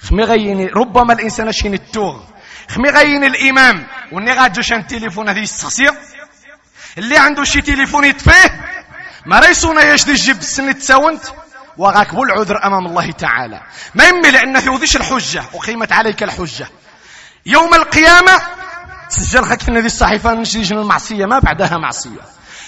خمي 0.00 0.24
غيني 0.24 0.66
ربما 0.66 1.12
الإنسان 1.12 1.52
شين 1.52 1.74
التوغ 1.74 2.20
خمي 2.68 2.90
غيني 2.90 3.26
الإمام 3.26 3.86
وني 4.12 4.32
غاجو 4.32 4.62
شان 4.62 4.86
تليفون 4.86 5.28
هذه 5.28 5.42
السخسية 5.42 5.94
اللي 6.98 7.18
عنده 7.18 7.44
شي 7.44 7.60
تليفون 7.60 8.04
يطفيه 8.04 8.60
ما 9.26 9.40
ريسونا 9.40 9.82
ياش 9.82 10.04
دي 10.04 10.14
جيب 10.14 10.38
السن 10.38 10.78
تساونت 10.78 11.24
وغاك 11.76 12.14
العذر 12.14 12.64
أمام 12.64 12.86
الله 12.86 13.10
تعالى. 13.10 13.60
ما 13.94 14.04
يمي 14.04 14.30
لأن 14.30 14.60
في 14.60 14.68
الحجة 14.96 15.42
وقيمت 15.52 15.92
عليك 15.92 16.22
الحجة. 16.22 16.68
يوم 17.46 17.74
القيامة 17.74 18.42
سجل 19.08 19.44
خاك 19.44 19.62
في 19.62 19.86
الصحيفة 19.86 20.34
نشري 20.34 20.62
المعصية 20.62 21.26
ما 21.26 21.38
بعدها 21.38 21.78
معصية. 21.78 22.20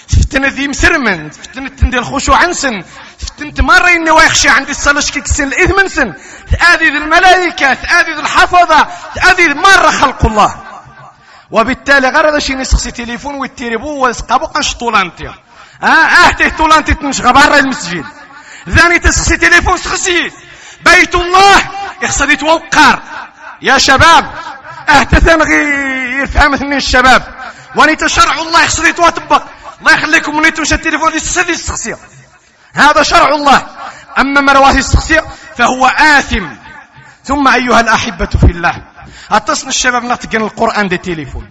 فتنة 0.07 0.47
ذي 0.47 0.67
مسرمن 0.67 1.29
فتنة 1.29 1.69
تندي 1.69 1.97
الخشوع 1.97 2.37
عنسن 2.37 2.83
فتنة 3.19 3.65
مرة 3.65 3.89
إني 3.89 4.11
ويخشى 4.11 4.49
عندي 4.49 4.71
الصلاة 4.71 5.01
كيك 5.01 5.27
سن 5.27 5.47
الإثم 5.47 5.87
سن 5.87 6.13
تآذي 6.51 6.89
ذي 6.89 6.97
الملائكة 6.97 7.73
تآذي 7.73 8.13
ذي 8.13 8.19
الحفظة 8.19 8.87
تآذي 9.15 9.53
مرة 9.53 9.89
خلق 9.89 10.25
الله 10.25 10.55
وبالتالي 11.51 12.09
غير 12.09 12.29
هذا 12.29 12.39
شي 12.39 12.55
نسخسي 12.55 12.91
تليفون 12.91 13.35
ويتيربو 13.35 14.05
ويسقابو 14.05 14.45
قنش 14.45 14.73
طولانتي 14.73 15.27
آه 15.83 15.85
آه 15.85 16.31
تيه 16.31 16.49
طولانتي 16.49 16.93
تنشغى 16.93 17.33
برا 17.33 17.59
المسجد 17.59 18.05
ذاني 18.69 18.99
تسخسي 18.99 19.37
تليفون 19.37 19.77
سخسي 19.77 20.31
بيت 20.85 21.15
الله 21.15 21.61
يخصد 22.01 22.29
يتوقر 22.29 22.99
يا 23.61 23.77
شباب 23.77 24.31
آه 24.89 25.03
تثنغي 25.03 25.61
يفهم 26.21 26.73
الشباب 26.73 27.23
واني 27.75 27.95
تشرع 27.95 28.39
الله 28.39 28.63
يخصد 28.63 28.85
يتوطبق 28.85 29.43
الله 29.79 29.93
يخليكم 29.93 30.37
من 30.37 30.45
يتوش 30.45 30.73
التليفون 30.73 31.13
يستخدي 31.13 31.53
الشخصية 31.53 31.97
هذا 32.73 33.03
شرع 33.03 33.27
الله. 33.27 33.67
أما 34.17 34.41
مرواه 34.41 34.77
الشخصية 34.77 35.23
فهو 35.55 35.85
آثم. 35.85 36.47
ثم 37.23 37.47
أيها 37.47 37.79
الأحبة 37.79 38.25
في 38.25 38.51
الله 38.51 38.83
أتصل 39.31 39.67
الشباب 39.67 40.03
نتقن 40.03 40.41
القرآن 40.41 40.87
دي 40.87 40.97
تليفون. 40.97 41.49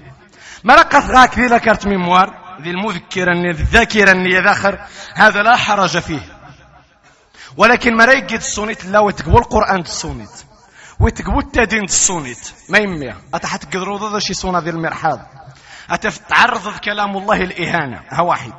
مرقة 0.64 0.98
غاك 0.98 1.38
ذي 1.38 1.46
ذكرت 1.46 1.87
ميموار 1.87 2.34
ذي 2.62 2.70
المذكرة 2.70 3.32
الذاكرة 3.32 4.12
النية 4.12 4.40
ذاخر 4.40 4.78
هذا 5.14 5.42
لا 5.42 5.56
حرج 5.56 5.98
فيه. 5.98 6.34
ولكن 7.56 7.96
ما 7.96 8.04
يقد 8.04 8.32
الصونيت 8.32 8.84
لا 8.84 8.98
وتقبل 8.98 9.38
القرآن 9.38 9.80
الصونيت 9.80 10.44
وتقبل 11.00 11.38
التدين 11.38 11.84
الصونيت 11.84 12.52
ما 12.68 12.78
يمي 12.78 13.14
أتحت 13.34 13.64
قدروا 13.64 13.98
ضد 13.98 14.18
شي 14.18 14.34
صونة 14.34 14.58
ذي 14.58 14.70
المرحاض. 14.70 15.20
أتتعرض 15.90 16.79
كلام 16.79 17.16
الله 17.16 17.37
الإهانة؟ 17.37 18.01
ها 18.11 18.23
واحد. 18.23 18.53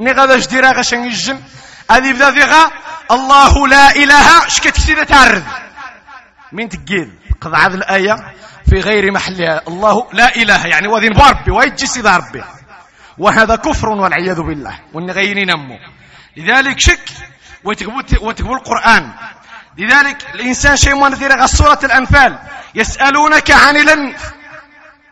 ني 0.00 0.14
جديرا 0.38 0.72
غاش 0.72 0.92
يجن 0.92 1.40
هذه 1.90 2.12
بدا 2.12 2.30
فيها 2.30 2.70
الله 3.10 3.68
لا 3.68 3.96
إله. 3.96 4.48
شكت 4.48 4.68
كسيدة 4.68 5.04
تعرض؟ 5.04 5.42
من 6.52 6.68
تقيل. 6.68 7.18
قضى 7.40 7.56
هذه 7.56 7.74
الآية 7.74 8.34
في 8.70 8.80
غير 8.80 9.12
محلها. 9.12 9.62
الله 9.68 10.08
لا 10.12 10.36
إله. 10.36 10.66
يعني 10.66 10.88
وذين 10.88 11.12
بربي 11.12 11.50
ويجي 11.50 11.86
سيد 11.86 12.06
ربي. 12.06 12.44
وهذا 13.18 13.56
كفر 13.56 13.88
والعياذ 13.88 14.40
بالله. 14.40 14.80
وان 14.94 15.10
غيري 15.10 15.44
نمو. 15.44 15.78
لذلك 16.36 16.80
شك 16.80 17.10
وتقبل 17.64 18.52
القرآن. 18.52 19.12
لذلك 19.78 20.34
الإنسان 20.34 20.76
شيء 20.76 20.94
ما 20.94 21.08
نذير 21.08 21.46
سورة 21.46 21.78
الأنفال. 21.84 22.38
يسألونك 22.74 23.50
عن 23.50 23.76
الأنف. 23.76 24.37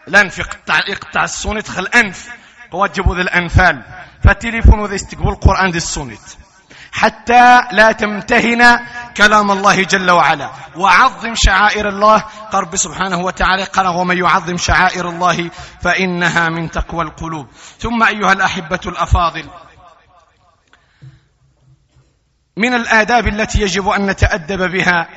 الأنف 0.09 0.39
يقطع, 0.39 0.79
يقطع 0.89 1.25
السونيت 1.25 1.69
خل 1.69 1.83
الأنف. 1.83 2.29
وجبوا 2.73 3.15
ذي 3.15 3.23
الأنفال. 3.23 3.83
فالتليفون 4.25 4.85
ذي 4.87 4.95
استقبل 4.95 5.29
القرآن 5.29 5.71
ذي 5.71 5.77
السونيت. 5.77 6.37
حتى 6.93 7.63
لا 7.73 7.93
تمتهن 7.93 8.81
كلام 9.17 9.51
الله 9.51 9.83
جل 9.83 10.11
وعلا. 10.11 10.51
وعظم 10.77 11.35
شعائر 11.35 11.89
الله. 11.89 12.19
قرب 12.53 12.77
سبحانه 12.77 13.19
وتعالى 13.19 13.65
قال 13.65 13.87
ومن 13.87 14.19
يعظم 14.19 14.57
شعائر 14.57 15.09
الله 15.09 15.51
فإنها 15.83 16.49
من 16.49 16.71
تقوى 16.71 17.05
القلوب. 17.05 17.47
ثم 17.79 18.03
أيها 18.03 18.33
الأحبة 18.33 18.81
الأفاضل 18.87 19.45
من 22.57 22.75
الآداب 22.75 23.29
التي 23.29 23.63
يجب 23.63 23.89
أن 23.89 24.07
نتأدب 24.07 24.71
بها 24.71 25.09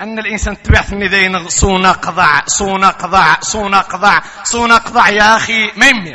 أن 0.00 0.18
الإنسان 0.18 0.62
تبعث 0.62 0.92
الندين 0.92 1.48
صونا 1.48 1.92
قضع 1.92 2.40
صونا 2.46 2.90
قضع 2.90 3.40
صونا 3.40 3.80
قضع 3.80 4.20
صونا 4.44 4.76
قضع 4.76 5.08
يا 5.08 5.36
أخي 5.36 5.70
ما 5.76 5.86
يمي 5.86 6.14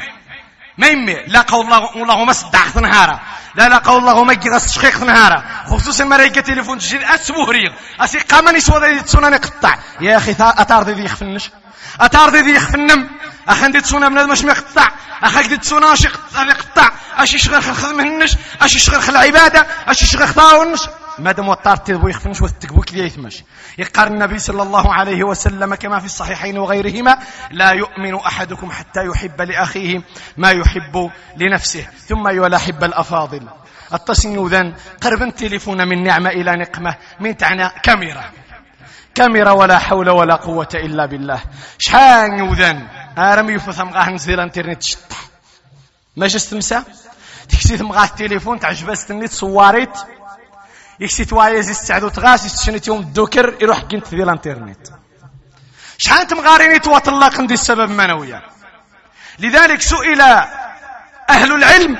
ما 0.77 0.87
يمي 0.87 1.13
لا 1.27 1.41
قول 1.41 1.65
الله 1.65 1.97
والله 1.97 2.25
ما 2.25 2.33
صدعت 2.33 2.77
نهارا 2.77 3.19
لا 3.55 3.69
لا 3.69 3.77
قول 3.77 3.99
الله 3.99 4.23
ما 4.23 4.33
يجي 4.33 4.49
شقيق 4.67 5.03
نهارا 5.03 5.43
خصوصا 5.67 6.03
مريكة 6.03 6.41
تليفون 6.41 6.77
تجي 6.77 7.15
أسبوهري 7.15 7.73
أسي 7.99 8.19
قامني 8.19 8.59
سوى 8.59 8.89
ذي 8.89 8.99
تسونا 8.99 9.37
قطع 9.37 9.75
يا 10.01 10.17
أخي 10.17 10.35
أتار 10.39 10.83
ذي 10.83 11.05
يخفنش؟ 11.05 11.49
أتار 11.99 12.29
ذي 12.29 12.55
يخفنم؟ 12.55 13.09
أخن 13.47 13.71
دي 13.71 13.81
تسونا 13.81 14.09
بنادم 14.09 14.31
مش 14.31 14.43
مقطع 14.43 14.91
أخاك 15.23 15.45
دي 15.45 15.57
تسونا 15.57 15.93
أشي 17.17 17.37
شغل 17.37 17.63
خل 17.63 17.73
خدمهنش 17.73 18.35
أشي 18.61 18.79
شغل 18.79 19.01
خل 19.01 19.17
عبادة 19.17 19.67
أشي 19.87 20.05
شغل 20.05 20.27
خطاونش؟ 20.27 20.79
مادام 21.21 21.49
وطار 21.49 21.77
تذبو 21.77 22.07
يخفنش 22.07 22.41
وتكبوك 22.41 22.93
ليه 22.93 23.03
يثمش 23.03 23.43
يقال 23.77 24.07
النبي 24.07 24.39
صلى 24.39 24.63
الله 24.63 24.93
عليه 24.93 25.23
وسلم 25.23 25.75
كما 25.75 25.99
في 25.99 26.05
الصحيحين 26.05 26.57
وغيرهما 26.57 27.17
لا 27.51 27.71
يؤمن 27.71 28.15
أحدكم 28.15 28.71
حتى 28.71 29.05
يحب 29.05 29.41
لأخيه 29.41 30.01
ما 30.37 30.51
يحب 30.51 31.11
لنفسه 31.37 31.87
ثم 32.07 32.27
أيها 32.27 32.47
الأحبة 32.47 32.85
الأفاضل. 32.85 33.47
التصنيو 33.93 34.47
ذن 34.47 34.73
قرب 35.01 35.21
التليفون 35.21 35.87
من 35.87 36.03
نعمة 36.03 36.29
إلى 36.29 36.55
نقمة 36.55 36.95
من 37.19 37.37
تعنى 37.37 37.69
كاميرا. 37.83 38.23
كاميرا 39.15 39.51
ولا 39.51 39.79
حول 39.79 40.09
ولا 40.09 40.35
قوة 40.35 40.69
إلا 40.73 41.05
بالله. 41.05 41.41
شحال 41.79 42.39
يوذن 42.39 42.87
ارمي 43.17 43.53
يفثم 43.53 43.89
غاه 43.89 44.09
نزيل 44.09 44.39
إنترنت 44.39 44.83
شطح. 44.83 45.17
ماش 46.17 46.35
استمسا 46.35 46.83
تكسي 47.49 47.77
تمغاه 47.77 48.05
التليفون 48.05 48.59
تعجبها 48.59 48.95
ستني 48.95 49.27
تصواريت 49.27 49.97
يكسي 51.01 51.25
توايز 51.25 51.69
يستعدو 51.69 52.09
تغاس 52.09 52.45
يستشنيت 52.45 52.87
يوم 52.87 52.99
الدوكر 52.99 53.57
يروح 53.61 53.79
قنت 53.79 54.07
ذي 54.13 54.23
الانترنت. 54.23 54.87
شحال 55.97 56.27
تمغاريني 56.27 56.79
توطلق 56.79 57.41
دي 57.41 57.53
السبب 57.53 57.89
منويا. 57.89 58.41
لذلك 59.39 59.81
سئل 59.81 60.21
أهل 61.29 61.51
العلم 61.55 61.97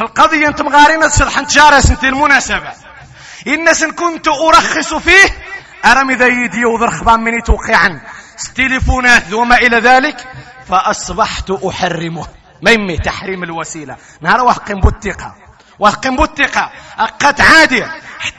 القضية 0.00 0.48
انت 0.48 0.62
مغارين 0.62 1.02
الصلح 1.02 1.40
جارس 1.40 1.90
انت 1.90 2.04
المناسبة؟ 2.04 2.72
إن 3.46 3.90
كنت 3.90 4.28
أرخص 4.28 4.94
فيه 4.94 5.30
أرمي 5.84 6.14
ذا 6.14 6.26
يدي 6.26 6.64
وذر 6.64 6.90
خبان 6.90 7.20
مني 7.20 7.42
توقعا 7.42 8.00
تليفونات 8.54 9.32
وما 9.32 9.56
إلى 9.56 9.76
ذلك 9.76 10.28
فأصبحت 10.68 11.50
أحرمه. 11.50 12.26
ما 12.62 12.70
يمي 12.70 12.98
تحريم 12.98 13.42
الوسيلة. 13.42 13.96
نهار 14.20 14.40
وحقن 14.44 14.80
بوتيقة 14.80 15.34
وحقن 15.80 16.16
بوتيقة 16.16 16.70
أقات 16.98 17.40
عادي. 17.40 17.84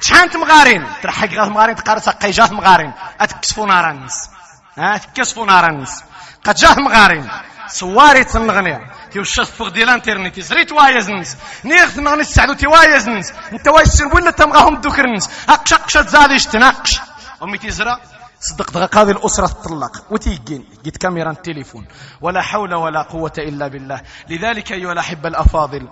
شحال 0.01 0.39
مغارين. 0.39 0.83
ترحق 1.03 1.27
غاث 1.33 1.47
مغارين 1.47 1.75
تقارس 1.75 2.09
قيجات 2.09 2.51
مغارين. 2.51 2.93
أتكسفوا 3.21 3.67
نار 3.67 3.91
الناس 3.91 4.29
أتكسفوا 4.77 5.45
نار 5.45 5.69
الناس 5.69 6.03
قد 6.45 6.55
جاه 6.55 6.75
مغارين. 6.75 7.29
سواري 7.67 8.23
تنغني. 8.23 8.79
تيو 9.11 9.21
الشفق 9.21 9.67
ديال 9.67 9.89
الانترنت 9.89 10.39
زريت 10.39 10.71
وايزنس 10.71 11.37
نيغ 11.65 11.99
نغني 11.99 12.21
السعدو 12.21 12.53
تي 12.53 12.67
وايزنس 12.67 13.33
انت 13.51 13.67
وايز 13.67 14.01
ولا 14.13 14.31
تمغاهم 14.31 14.75
دوكرنس 14.81 15.29
اقش 15.49 15.73
اقش 15.73 15.93
تزاديش 15.93 16.45
تناقش 16.45 16.99
امي 17.43 17.57
تيزرا. 17.57 17.99
صدق 18.41 18.71
دغا 18.71 19.01
هذه 19.01 19.11
الأسرة 19.11 19.47
تطلق. 19.47 20.03
وتيجين. 20.09 20.69
جيت 20.83 20.97
كاميرا 20.97 21.31
التليفون. 21.31 21.87
ولا 22.21 22.41
حول 22.41 22.73
ولا 22.73 23.01
قوة 23.01 23.33
إلا 23.37 23.67
بالله. 23.67 24.01
لذلك 24.29 24.71
أيها 24.71 24.91
الأحبة 24.91 25.29
الأفاضل 25.29 25.87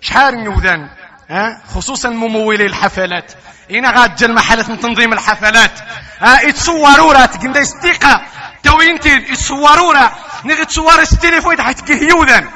شحال 0.00 0.44
نوذان 0.44 0.88
ها؟ 1.30 1.62
خصوصا 1.74 2.08
ممولي 2.08 2.66
الحفلات. 2.66 3.32
إنا 3.70 3.90
غاد 3.90 4.16
جا 4.16 4.26
المحلات 4.26 4.68
من 4.68 4.80
تنظيم 4.80 5.12
الحفلات. 5.12 5.72
ها 6.20 6.40
يتصوروا 6.40 7.12
راه 7.12 7.26
تقندا 7.26 7.62
استيقا 7.62 8.20
توينتي 8.62 9.08
يتصوروا 9.08 9.92
راه 9.92 10.12
نغي 10.44 10.64
تصور 10.64 11.02
التليفون 11.02 11.62
حيت 11.62 11.90
يوذان 11.90 12.48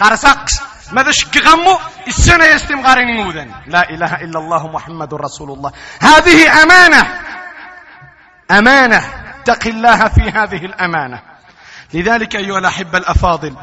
قرصقش 0.00 0.52
ماذا 0.92 1.10
شك 1.10 1.36
غمو؟ 1.36 1.78
السنة 2.06 2.44
يستم 2.44 2.86
غارين 2.86 3.08
يوذان 3.08 3.50
لا 3.66 3.90
إله 3.90 4.14
إلا 4.14 4.38
الله 4.38 4.68
محمد 4.68 5.14
رسول 5.14 5.50
الله. 5.50 5.72
هذه 6.00 6.62
أمانة. 6.62 7.20
أمانة. 8.50 9.04
اتق 9.40 9.66
الله 9.66 10.08
في 10.08 10.20
هذه 10.20 10.64
الأمانة. 10.64 11.22
لذلك 11.94 12.36
أيها 12.36 12.58
الأحبة 12.58 12.98
الأفاضل 12.98 13.56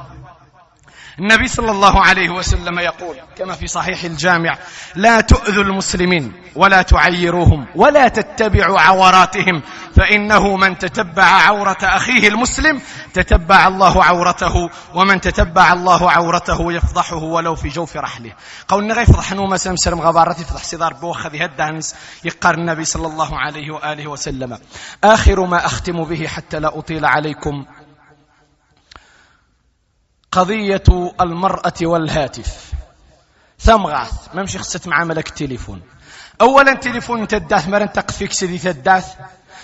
النبي 1.19 1.47
صلى 1.47 1.71
الله 1.71 2.01
عليه 2.05 2.29
وسلم 2.29 2.79
يقول 2.79 3.15
كما 3.37 3.53
في 3.53 3.67
صحيح 3.67 4.03
الجامع 4.03 4.57
لا 4.95 5.21
تؤذوا 5.21 5.63
المسلمين 5.63 6.33
ولا 6.55 6.81
تعيروهم 6.81 7.65
ولا 7.75 8.07
تتبعوا 8.07 8.79
عوراتهم 8.79 9.61
فإنه 9.95 10.57
من 10.57 10.77
تتبع 10.77 11.23
عورة 11.23 11.77
أخيه 11.83 12.27
المسلم 12.27 12.81
تتبع 13.13 13.67
الله 13.67 14.03
عورته 14.03 14.69
ومن 14.95 15.21
تتبع 15.21 15.73
الله 15.73 16.11
عورته 16.11 16.73
يفضحه 16.73 17.23
ولو 17.23 17.55
في 17.55 17.69
جوف 17.69 17.97
رحله. 17.97 18.31
قول 18.67 18.91
غير 18.91 19.01
يفضح 19.01 19.33
نوما 19.33 19.57
سمسر 19.57 19.95
غبارتي 19.95 20.41
يفضح 20.41 20.63
سيدار 20.63 20.93
بوخ 20.93 21.27
ذي 21.27 21.45
الدانس 21.45 21.95
يقار 22.23 22.53
النبي 22.53 22.85
صلى 22.85 23.07
الله 23.07 23.39
عليه 23.39 23.71
وآله 23.71 24.07
وسلم. 24.07 24.57
آخر 25.03 25.45
ما 25.45 25.65
أختم 25.65 26.03
به 26.03 26.27
حتى 26.27 26.59
لا 26.59 26.77
أطيل 26.79 27.05
عليكم 27.05 27.65
قضية 30.31 30.83
المرأة 31.21 31.73
والهاتف. 31.81 32.71
ثم 33.59 33.85
غاث. 33.85 34.35
ما 34.35 34.43
مشي 34.43 34.57
خصت 34.57 34.87
مع 34.87 35.03
ملك 35.03 35.27
التليفون. 35.27 35.81
اولا 36.41 36.73
تليفون 36.73 37.27
تداث 37.27 37.67
مرن 37.67 37.91
تقفيك 37.91 38.31
سيدي 38.31 38.57
تداث. 38.57 39.07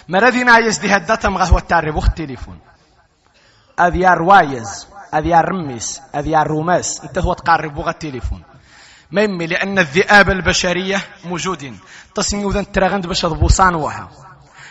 مرذينا 0.10 0.58
يزدي 0.58 0.96
هدا 0.96 1.16
تمغاث 1.16 1.54
والتارب 1.54 1.96
وقت 1.96 2.08
التليفون 2.08 2.60
اذيار 3.80 4.22
وايز 4.22 4.88
اذيار 5.14 5.50
رميس 5.50 6.02
اذيار 6.16 6.48
روماس 6.48 7.02
انت 7.02 7.18
هو 7.18 7.34
تقارب 7.34 7.76
بغا 7.76 7.90
التليفون. 7.90 8.44
ما 9.12 9.22
يمي 9.22 9.48
لأن 9.48 9.80
الذئاب 9.80 10.30
البشرية 10.30 11.02
موجودين. 11.26 11.80
تصنيو 12.16 12.52
ذا 12.52 12.64
تراغند 12.64 13.08
باش 13.08 13.26
ضبوصان 13.26 13.76
وها 13.76 14.10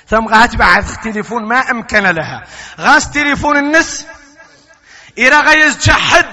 ثم 0.06 0.28
غات 0.28 0.56
بعد 0.56 0.88
التليفون 0.88 1.44
ما 1.44 1.56
أمكن 1.56 2.02
لها. 2.02 2.44
غاس 2.80 3.11
تليفون 3.11 3.56
النس 3.56 4.06
إرا 5.18 5.40
غيز 5.40 5.79
جحد 5.79 6.26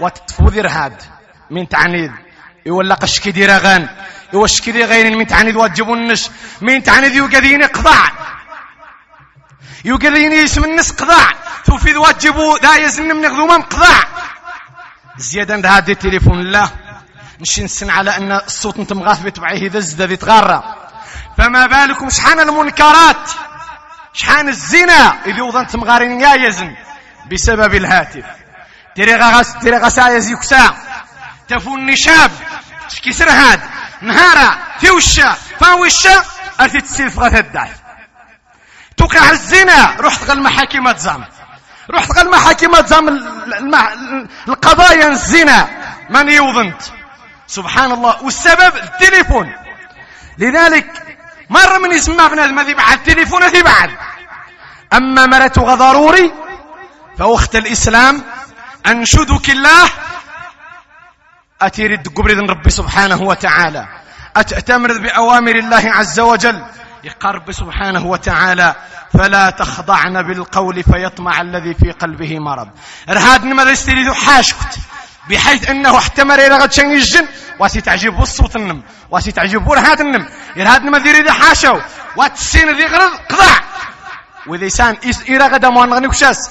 وتتفوذر 0.00 0.68
هاد 0.68 1.02
من 1.50 1.68
تعنيد. 1.68 2.12
يولا 2.66 2.94
قشكي 2.94 3.30
دير 3.30 3.50
غان 3.50 3.88
يوشكي 4.32 4.72
دي 4.72 4.84
غير 4.84 5.16
من 5.16 5.26
تعنيد 5.26 5.56
واجبوا 5.56 5.96
النش. 5.96 6.30
من 6.60 6.82
تعنيد 6.82 7.14
يوقدين 7.14 7.62
قضاع. 7.62 8.12
يوقدين 9.84 10.32
يسم 10.32 10.64
النس 10.64 10.90
قضاع. 10.92 11.32
توفيد 11.64 11.96
واجبوا 11.96 12.58
دا 12.58 12.76
يزن 12.76 13.16
من 13.16 13.26
غذوما 13.26 13.56
قضاع. 13.56 14.04
زيادة 15.18 15.68
هذا 15.68 15.92
التليفون 15.92 16.42
لا. 16.42 16.68
نشي 17.40 17.64
نسن 17.64 17.90
على 17.90 18.16
أن 18.16 18.32
الصوت 18.32 18.76
انت 18.78 18.92
مغاث 18.92 19.22
بتبعيه 19.22 19.68
دز 19.68 20.02
ذي 20.02 20.16
تغرى 20.16 20.76
فما 21.38 21.66
بالكم 21.66 22.10
شحان 22.10 22.40
المنكرات؟ 22.40 23.30
شحان 24.12 24.48
الزنا؟ 24.48 25.16
إذا 25.26 25.42
وضنت 25.42 25.76
مغارين 25.76 26.20
يا 26.20 26.34
يزن. 26.34 26.76
بسبب 27.32 27.74
الهاتف. 27.74 28.24
تري 28.96 29.16
غاس 29.16 29.54
تري 29.58 29.76
غسا 29.76 30.08
يزيكسا 30.08 30.74
تفو 31.48 31.74
النشاب 31.74 32.30
كسر 33.04 33.30
هاد 33.30 33.60
نهارا. 34.02 34.58
توشا 34.82 35.36
فاوشا. 35.60 36.24
ارتي 36.60 36.80
تسير 36.80 37.10
فغا 37.10 37.38
الدعف 37.38 37.76
توقع 38.96 39.30
الزنا. 39.30 39.96
رحت 40.00 40.24
غا 40.24 40.32
المحاكم 40.32 40.90
تزام 40.90 41.24
رحت 41.90 42.10
غا 42.12 42.22
المحاكم 42.22 42.80
تزام 42.80 43.08
القضايا 44.48 45.08
الزنا. 45.08 45.68
من 46.10 46.28
يوظنت 46.28 46.82
سبحان 47.46 47.92
الله 47.92 48.22
والسبب 48.22 48.76
التليفون. 48.76 49.52
لذلك 50.38 50.86
مرة 51.50 51.78
من 51.78 51.92
يسمى 51.92 52.28
بنادم 52.28 52.58
هذه 52.58 52.74
بعد 52.74 52.98
التليفون 52.98 53.42
هذه 53.42 53.62
بعد. 53.62 53.90
أما 54.92 55.26
مرته 55.26 55.74
ضروري 55.74 56.32
فوقت 57.20 57.56
الإسلام 57.56 58.22
أنشدك 58.86 59.50
الله. 59.50 59.90
أتيرد 61.62 62.08
قبرد 62.08 62.50
ربي 62.50 62.70
سبحانه 62.70 63.22
وتعالى. 63.22 63.88
أتأتمر 64.36 64.98
بأوامر 64.98 65.54
الله 65.56 65.84
عز 65.92 66.20
وجل. 66.20 66.64
يقرب 67.04 67.52
سبحانه 67.52 68.06
وتعالى. 68.06 68.74
فلا 69.12 69.50
تخضعن 69.50 70.22
بالقول 70.22 70.82
فيطمع 70.82 71.40
الذي 71.40 71.74
في 71.74 71.90
قلبه 71.90 72.38
مرض. 72.38 72.68
رهاد 73.08 73.44
نما 73.44 73.62
يستريد 73.62 74.12
حاشكت. 74.12 74.78
بحيث 75.30 75.70
أنه 75.70 75.98
احتمر 75.98 76.34
إلى 76.34 76.56
غد 76.56 76.72
شن 76.72 76.90
الجن. 76.90 77.28
واسي 77.58 77.80
تعجب 77.80 78.22
الصوت 78.22 78.56
النم. 78.56 78.82
واسي 79.10 79.32
تعجب 79.32 79.72
رهاد 79.72 80.00
النم. 80.00 80.28
رهاد 80.56 80.82
نما 80.82 80.98
يريد 80.98 81.30
حاشو. 81.30 81.80
واتسين 82.16 82.76
ذي 82.76 82.86
غرض 82.86 83.12
قضع 83.30 83.60
وذيسان 84.46 84.96
إلى 85.28 85.46
غدا 85.46 85.68
موان 85.68 86.10
كشاس. 86.10 86.50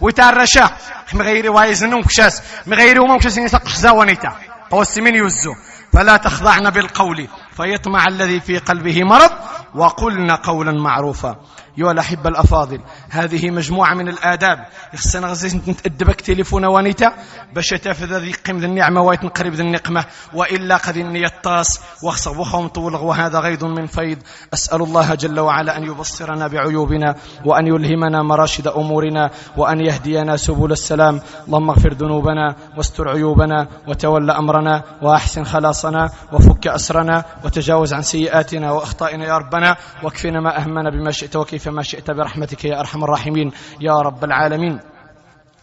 ويتعرشا 0.00 0.70
مغيري 1.14 1.48
وايزنون 1.48 2.02
كشاس. 2.02 2.42
مغيري 2.66 2.98
وما 2.98 3.18
كشاس 3.18 3.38
يسق 3.38 3.68
حزاونيتا 3.68 4.32
قوس 4.70 4.98
من 4.98 5.14
يوزو. 5.14 5.54
فلا 5.92 6.16
تخضعن 6.16 6.70
بالقول. 6.70 7.28
فيطمع 7.56 8.06
الذي 8.08 8.40
في 8.40 8.58
قلبه 8.58 9.04
مرض. 9.04 9.30
وقلنا 9.74 10.34
قولا 10.34 10.72
معروفا. 10.72 11.36
أيها 11.78 11.92
الأحبة 11.92 12.30
الأفاضل. 12.30 12.80
هذه 13.10 13.50
مجموعة 13.50 13.94
من 13.94 14.08
الآداب. 14.08 14.66
خصنا 14.96 15.26
غزي 15.26 15.58
نتأدبك 15.68 16.20
تليفون 16.20 16.64
وانيتا. 16.64 17.12
باش 17.54 17.68
تافذ 17.68 18.18
ذي 18.18 18.32
قيم 18.32 18.58
ذي 18.58 18.66
النعمة 18.66 19.00
وأيت 19.00 19.24
نقرب 19.24 19.52
ذي 19.52 19.62
النقمة. 19.62 20.04
وإلا 20.34 20.76
قد 20.76 20.96
إني 20.96 21.26
الطاس 21.26 21.80
وخصب 22.02 22.38
وخوم 22.38 22.66
طول 22.68 22.94
وهذا 22.94 23.38
غيض 23.38 23.64
من 23.64 23.86
فيض. 23.86 24.18
أسأل 24.54 24.82
الله 24.82 25.14
جل 25.14 25.40
وعلا 25.40 25.76
أن 25.76 25.84
يبصرنا 25.84 26.46
بعيوبنا 26.46 27.14
وأن 27.44 27.66
يلهمنا 27.66 28.22
مراشد 28.22 28.68
أمورنا 28.68 29.30
وأن 29.56 29.80
يهدينا 29.80 30.36
سبل 30.36 30.72
السلام. 30.72 31.20
اللهم 31.46 31.70
اغفر 31.70 31.92
ذنوبنا 31.92 32.56
واستر 32.76 33.08
عيوبنا 33.08 33.68
وتول 33.88 34.30
أمرنا 34.30 34.82
وأحسن 35.02 35.44
خلاصنا 35.44 36.10
وفك 36.32 36.66
أسرنا 36.66 37.24
وتجاوز 37.44 37.92
عن 37.92 38.02
سيئاتنا 38.02 38.72
وأخطائنا 38.72 39.24
يا 39.24 39.38
ربنا 39.38 39.76
واكفنا 40.02 40.40
ما 40.40 40.58
أهمنا 40.58 40.90
بما 40.90 41.10
شئت 41.10 41.36
وكيف 41.36 41.63
ما 41.68 41.82
شئت 41.82 42.10
برحمتك 42.10 42.64
يا 42.64 42.80
أرحم 42.80 43.04
الراحمين. 43.04 43.52
يا 43.80 43.94
رب 43.94 44.24
العالمين. 44.24 44.93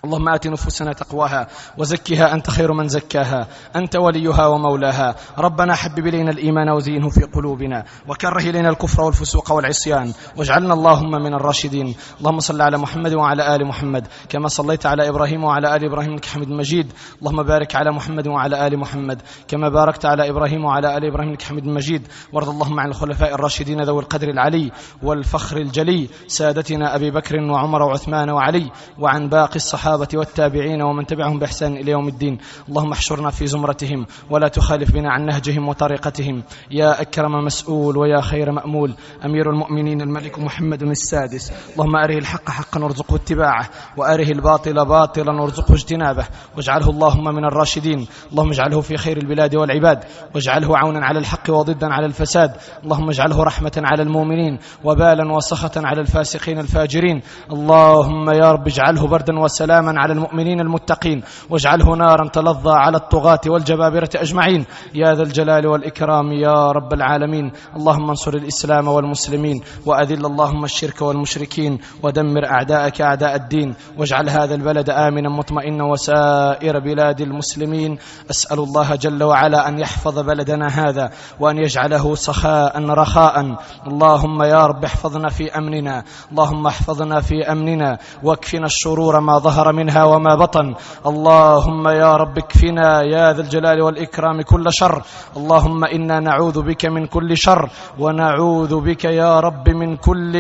اللهم 0.06 0.30
آت 0.30 0.48
نفوسنا 0.48 0.94
تقواها 0.94 1.48
وزكها 1.78 2.34
أنت 2.34 2.50
خير 2.50 2.74
من 2.74 2.88
زكاها. 2.88 3.48
أنت 3.76 3.96
وليها 3.96 4.48
ومولاها. 4.48 5.16
ربنا 5.38 5.76
حبب 5.76 6.08
إلينا 6.08 6.32
الإيمان 6.32 6.70
وزينه 6.70 7.10
في 7.10 7.22
قلوبنا 7.24 7.86
وكره 8.08 8.40
إلينا 8.40 8.70
الكفر 8.70 9.02
والفسوق 9.02 9.52
والعصيان 9.52 10.14
واجعلنا 10.38 10.74
اللهم 10.74 11.12
من 11.12 11.34
الراشدين. 11.34 11.96
اللهم 12.20 12.40
صل 12.40 12.62
على 12.62 12.78
محمد 12.78 13.14
وعلى 13.14 13.56
آل 13.56 13.68
محمد 13.68 14.08
كما 14.30 14.48
صليت 14.48 14.86
على 14.86 15.10
إبراهيم 15.10 15.44
وعلى 15.44 15.76
آل 15.76 15.86
إبراهيم 15.86 16.12
إنك 16.12 16.26
حميد 16.26 16.50
مجيد. 16.50 16.92
اللهم 17.20 17.44
بارك 17.44 17.76
على 17.76 17.92
محمد 17.92 18.28
وعلى 18.28 18.68
آل 18.68 18.78
محمد 18.78 19.22
كما 19.48 19.70
باركت 19.70 20.06
على 20.06 20.30
إبراهيم 20.30 20.66
وعلى 20.66 20.98
آل 20.98 21.06
إبراهيم 21.06 21.30
إنك 21.30 21.42
حميد 21.42 21.66
مجيد. 21.66 22.08
وارض 22.34 22.50
اللهم 22.50 22.80
عن 22.80 22.90
الخلفاء 22.90 23.34
الراشدين 23.34 23.82
ذوي 23.82 24.02
القدر 24.02 24.30
العلي 24.30 24.72
والفخر 25.04 25.58
الجلي. 25.58 26.10
سادتنا 26.28 26.96
أبي 26.96 27.12
بكر 27.12 27.36
وعمر 27.36 27.82
وعثمان 27.82 28.30
وعلي 28.30 28.72
وعن 29.00 29.30
باقي 29.30 29.56
الصحابة 29.56 29.91
الصحابة 29.92 30.20
والتابعين 30.20 30.82
ومن 30.82 31.06
تبعهم 31.06 31.40
بإحسان 31.40 31.76
إلى 31.78 31.92
يوم 31.92 32.08
الدين. 32.08 32.38
اللهم 32.70 32.92
احشرنا 32.92 33.30
في 33.30 33.48
زمرتهم 33.48 34.06
ولا 34.30 34.48
تخالف 34.48 34.92
بنا 34.92 35.12
عن 35.12 35.26
نهجهم 35.26 35.70
وطريقتهم. 35.70 36.44
يا 36.72 37.02
أكرم 37.02 37.46
مسؤول 37.46 37.98
ويا 37.98 38.22
خير 38.22 38.52
مأمول. 38.52 38.94
أمير 39.26 39.50
المؤمنين 39.50 40.02
الملك 40.02 40.40
محمد 40.40 40.84
السادس. 40.84 41.52
اللهم 41.74 41.96
أره 41.96 42.18
الحق 42.18 42.50
حقا 42.50 42.84
وارزقه 42.84 43.16
اتباعه. 43.16 43.70
وأره 43.98 44.32
الباطل 44.32 44.86
باطلا 44.86 45.42
وارزقه 45.42 45.74
اجتنابه. 45.74 46.26
واجعله 46.58 46.90
اللهم 46.90 47.36
من 47.36 47.46
الراشدين. 47.46 48.08
اللهم 48.32 48.50
اجعله 48.50 48.82
في 48.82 48.98
خير 48.98 49.18
البلاد 49.18 49.56
والعباد. 49.56 50.04
واجعله 50.36 50.78
عونا 50.78 51.06
على 51.06 51.20
الحق 51.20 51.50
وضدا 51.50 51.88
على 51.94 52.06
الفساد. 52.06 52.52
اللهم 52.84 53.10
اجعله 53.10 53.44
رحمة 53.44 53.82
على 53.84 54.04
المؤمنين. 54.04 54.60
وبالا 54.84 55.34
وسخة 55.34 55.72
على 55.78 56.02
الفاسقين 56.02 56.60
الفاجرين. 56.60 57.22
اللهم 57.52 58.30
يا 58.30 58.52
رب 58.52 58.68
اجعله 58.68 59.08
بردا 59.08 59.40
وسلاما 59.40 59.81
على 59.88 60.14
المؤمنين 60.14 60.60
المتقين. 60.60 61.24
واجعله 61.50 61.96
نارا 61.96 62.30
تلظى 62.30 62.74
على 62.74 62.98
الطغاة 62.98 63.40
والجبابرة 63.48 64.10
أجمعين. 64.16 64.66
يا 64.94 65.14
ذا 65.14 65.24
الجلال 65.24 65.68
والإكرام 65.68 66.32
يا 66.32 66.72
رب 66.72 66.94
العالمين. 66.94 67.52
اللهم 67.76 68.10
انصر 68.10 68.34
الإسلام 68.34 68.88
والمسلمين. 68.88 69.62
وأذل 69.86 70.26
اللهم 70.26 70.64
الشرك 70.64 71.02
والمشركين. 71.02 71.80
ودمر 72.04 72.46
أعداءك 72.46 73.02
أعداء 73.02 73.36
الدين. 73.36 73.76
واجعل 73.98 74.30
هذا 74.30 74.56
البلد 74.56 74.90
آمنا 74.90 75.30
مطمئنا 75.30 75.84
وسائر 75.84 76.80
بلاد 76.80 77.22
المسلمين. 77.22 77.98
أسأل 78.30 78.60
الله 78.60 78.96
جل 78.96 79.24
وعلا 79.24 79.68
أن 79.68 79.80
يحفظ 79.80 80.20
بلدنا 80.20 80.68
هذا. 80.68 81.10
وأن 81.40 81.58
يجعله 81.58 82.16
سخاء 82.16 82.86
رخاء. 82.86 83.56
اللهم 83.88 84.44
يا 84.44 84.66
رب 84.66 84.86
احفظنا 84.86 85.30
في 85.30 85.58
أمننا. 85.58 86.04
اللهم 86.32 86.68
احفظنا 86.68 87.22
في 87.22 87.52
أمننا. 87.52 87.98
واكفنا 88.24 88.66
الشرور 88.66 89.20
ما 89.20 89.38
ظهر 89.38 89.71
منها 89.72 90.04
وما 90.04 90.36
بطن. 90.36 90.76
اللهم 91.06 91.88
يا 91.88 92.16
رب 92.16 92.38
اكفنا 92.38 93.02
يا 93.02 93.34
ذا 93.34 93.42
الجلال 93.42 93.82
والإكرام 93.82 94.42
كل 94.42 94.74
شر. 94.74 95.02
اللهم 95.38 95.86
إنا 95.86 96.20
نعوذ 96.20 96.62
بك 96.62 96.86
من 96.86 97.08
كل 97.08 97.38
شر 97.38 97.70
ونعوذ 98.00 98.82
بك 98.82 99.06
يا 99.06 99.40
رب 99.40 99.70
من 99.70 99.98
كل 99.98 100.34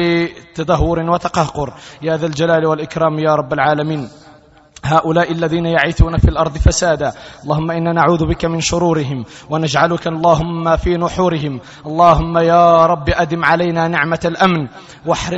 تدهور 0.56 1.00
وتقهقر. 1.00 1.74
يا 2.02 2.18
ذا 2.18 2.26
الجلال 2.26 2.66
والإكرام 2.66 3.20
يا 3.20 3.36
رب 3.36 3.54
العالمين. 3.54 4.21
هؤلاء 4.86 5.32
الذين 5.32 5.66
يعيثون 5.66 6.18
في 6.18 6.30
الأرض 6.30 6.58
فسادا. 6.58 7.14
اللهم 7.44 7.72
إنا 7.72 7.94
نعوذ 7.94 8.26
بك 8.26 8.46
من 8.46 8.60
شرورهم 8.62 9.26
ونجعلك 9.50 10.08
اللهم 10.08 10.78
في 10.78 10.98
نحورهم. 10.98 11.60
اللهم 11.86 12.38
يا 12.38 12.86
رب 12.86 13.10
أدم 13.10 13.46
علينا 13.46 13.88
نعمة 13.88 14.20
الأمن. 14.26 14.68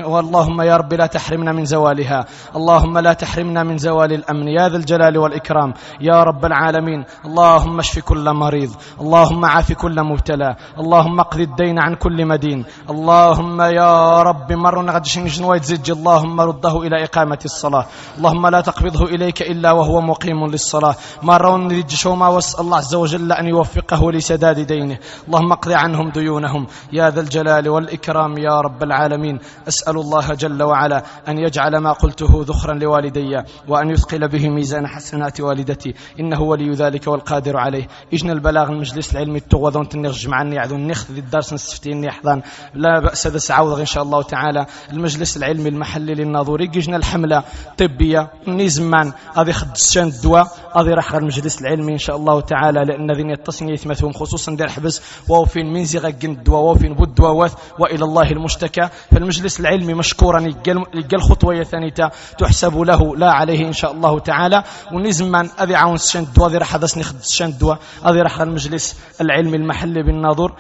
واللهم 0.06 0.62
يا 0.62 0.78
رب 0.78 0.94
لا 0.94 1.06
تحرمنا 1.06 1.52
من 1.52 1.66
زوالها. 1.66 2.26
اللهم 2.56 2.98
لا 2.98 3.14
تحرمنا 3.14 3.64
من 3.64 3.78
زوال 3.78 4.14
الأمن. 4.14 4.48
يا 4.48 4.70
ذا 4.70 4.78
الجلال 4.78 5.18
والإكرام. 5.18 5.74
يا 6.02 6.24
رب 6.24 6.46
العالمين. 6.46 7.06
اللهم 7.26 7.80
اشف 7.80 8.00
كل 8.00 8.34
مريض. 8.34 8.72
اللهم 9.02 9.46
عاف 9.46 9.72
كل 9.72 10.04
مبتلى. 10.04 10.56
اللهم 10.80 11.20
اقض 11.20 11.40
الدين 11.40 11.80
عن 11.80 11.96
كل 11.96 12.26
مدين. 12.26 12.66
اللهم 12.90 13.62
يا 13.62 14.22
رب 14.24 14.52
مر 14.52 14.92
غدش 14.92 15.20
جنوايت 15.20 15.64
زج 15.64 15.92
اللهم 15.92 16.42
رده 16.42 16.82
إلى 16.82 17.04
إقامة 17.04 17.40
الصلاة. 17.46 17.86
اللهم 18.18 18.48
لا 18.48 18.62
تقبضه 18.62 19.06
إليك 19.06 19.33
عليك 19.34 19.52
إلا 19.52 19.72
وهو 19.72 20.02
مقيم 20.02 20.46
للصلاة. 20.46 20.96
ما 21.24 21.38
رون 21.38 21.84
ما 22.06 22.28
واسأل 22.28 22.60
الله 22.60 22.78
عز 22.78 22.96
وجل 22.96 23.32
أن 23.32 23.48
يوفقه 23.48 24.12
لسداد 24.12 24.60
دينه. 24.60 24.98
اللهم 25.28 25.52
اقض 25.52 25.72
عنهم 25.72 26.10
ديونهم. 26.10 26.68
يا 26.94 27.10
ذا 27.10 27.22
الجلال 27.22 27.70
والإكرام 27.70 28.38
يا 28.38 28.62
رب 28.62 28.84
العالمين. 28.84 29.40
أسأل 29.68 29.98
الله 29.98 30.34
جل 30.34 30.64
وعلا 30.64 31.04
أن 31.28 31.38
يجعل 31.38 31.78
ما 31.78 31.92
قلته 31.92 32.46
ذخرا 32.48 32.74
لوالدي 32.74 33.44
وأن 33.68 33.90
يثقل 33.90 34.28
به 34.28 34.50
ميزان 34.50 34.88
حسنات 34.88 35.42
والدتي. 35.42 35.94
إنه 36.20 36.42
ولي 36.42 36.72
ذلك 36.72 37.08
والقادر 37.08 37.58
عليه. 37.58 37.88
إجنا 38.14 38.34
البلاغ 38.34 38.70
المجلس 38.70 39.14
العلمي 39.14 39.38
التغوذون 39.38 39.90
تنغج 39.90 40.28
معنا 40.28 40.56
يعذون. 40.56 40.88
نخذ 40.88 41.18
الدرس 41.18 41.54
نستفتين 41.54 42.04
يحضان 42.04 42.42
لا 42.74 43.00
بأس 43.00 43.28
بس 43.28 43.52
عوض 43.52 43.80
إن 43.80 43.86
شاء 43.86 44.04
الله 44.04 44.22
تعالى. 44.22 44.66
المجلس 44.92 45.38
العلمي 45.38 45.70
المحلي 45.70 46.14
للناظوري. 46.14 46.68
جيجنا 46.68 46.98
الحملة 46.98 47.44
طبية. 47.78 48.32
نيزمان 48.48 49.14
غادي 49.38 49.54
خدشان 49.54 50.08
الدواء 50.08 50.48
غادي 50.78 50.90
راح 50.90 51.16
المجلس 51.16 51.62
العلمي 51.62 51.94
إن 51.94 51.98
شاء 51.98 52.16
الله 52.16 52.42
تعالى 52.42 52.86
لأن 52.86 53.12
ذين 53.12 53.30
يتصن 53.30 53.70
يثمثهم 53.70 54.14
خصوصا 54.14 54.56
دير 54.56 54.70
حبس 54.70 55.02
وفين 55.30 55.74
من 55.74 55.86
زي 55.86 56.00
غن 56.00 56.14
الدواء 56.24 56.62
وفين 56.62 56.94
بود 56.94 57.08
الدواوات 57.08 57.52
وإلى 57.80 58.06
الله 58.06 58.32
المشتكى. 58.32 58.90
فالمجلس 59.12 59.60
العلمي 59.60 59.94
مشكورا 59.94 60.42
يلقى 60.42 61.16
الخطوه 61.16 61.64
ثانية 61.64 62.12
تحسب 62.38 62.78
له 62.78 63.16
لا 63.16 63.32
عليه 63.32 63.68
إن 63.68 63.74
شاء 63.74 63.92
الله 63.92 64.20
تعالى. 64.20 64.64
ونزمان 64.94 65.50
اذي 65.62 65.76
عاون 65.76 65.98
شان 65.98 66.24
الدواء 66.24 66.50
ذي 66.50 66.58
راح 66.58 66.76
هذا 66.76 66.88
نخد 66.98 67.24
شان 67.24 67.50
الدواء. 67.50 67.80
اذي 68.06 68.22
راح 68.22 68.42
المجلس 68.42 69.00
العلمي 69.22 69.58
المحلي 69.58 70.04
بالناظور. 70.04 70.54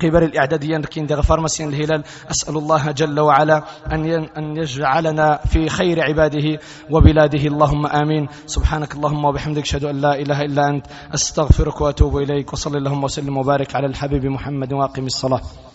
قبل 0.00 0.22
الإعدادية 0.22 0.78
كين 0.78 1.06
دغ 1.06 1.22
فارماسيين 1.22 1.68
الهلال. 1.68 2.04
أسأل 2.30 2.56
الله 2.56 2.90
جل 2.90 3.20
وعلا 3.20 3.62
أن 3.92 4.28
أن 4.36 4.56
يجعلنا 4.56 5.40
في 5.46 5.68
خير 5.68 6.02
عباده 6.02 6.58
وبلاده. 6.90 7.46
اللهم 7.46 7.86
آمين. 7.86 8.07
سبحانك 8.46 8.94
اللهم 8.94 9.24
وبحمدك 9.24 9.62
أشهد 9.62 9.84
أن 9.84 10.00
لا 10.00 10.12
إله 10.22 10.44
إلا 10.44 10.68
أنت 10.68 10.86
أستغفرك 11.14 11.80
وأتوب 11.80 12.18
إليك 12.18 12.52
وصلى 12.52 12.78
اللهم 12.78 13.04
وسلم 13.04 13.36
وبارك 13.36 13.74
على 13.76 13.86
الحبيب 13.86 14.24
محمد 14.24 14.72
وأقم 14.72 15.06
الصلاة. 15.06 15.67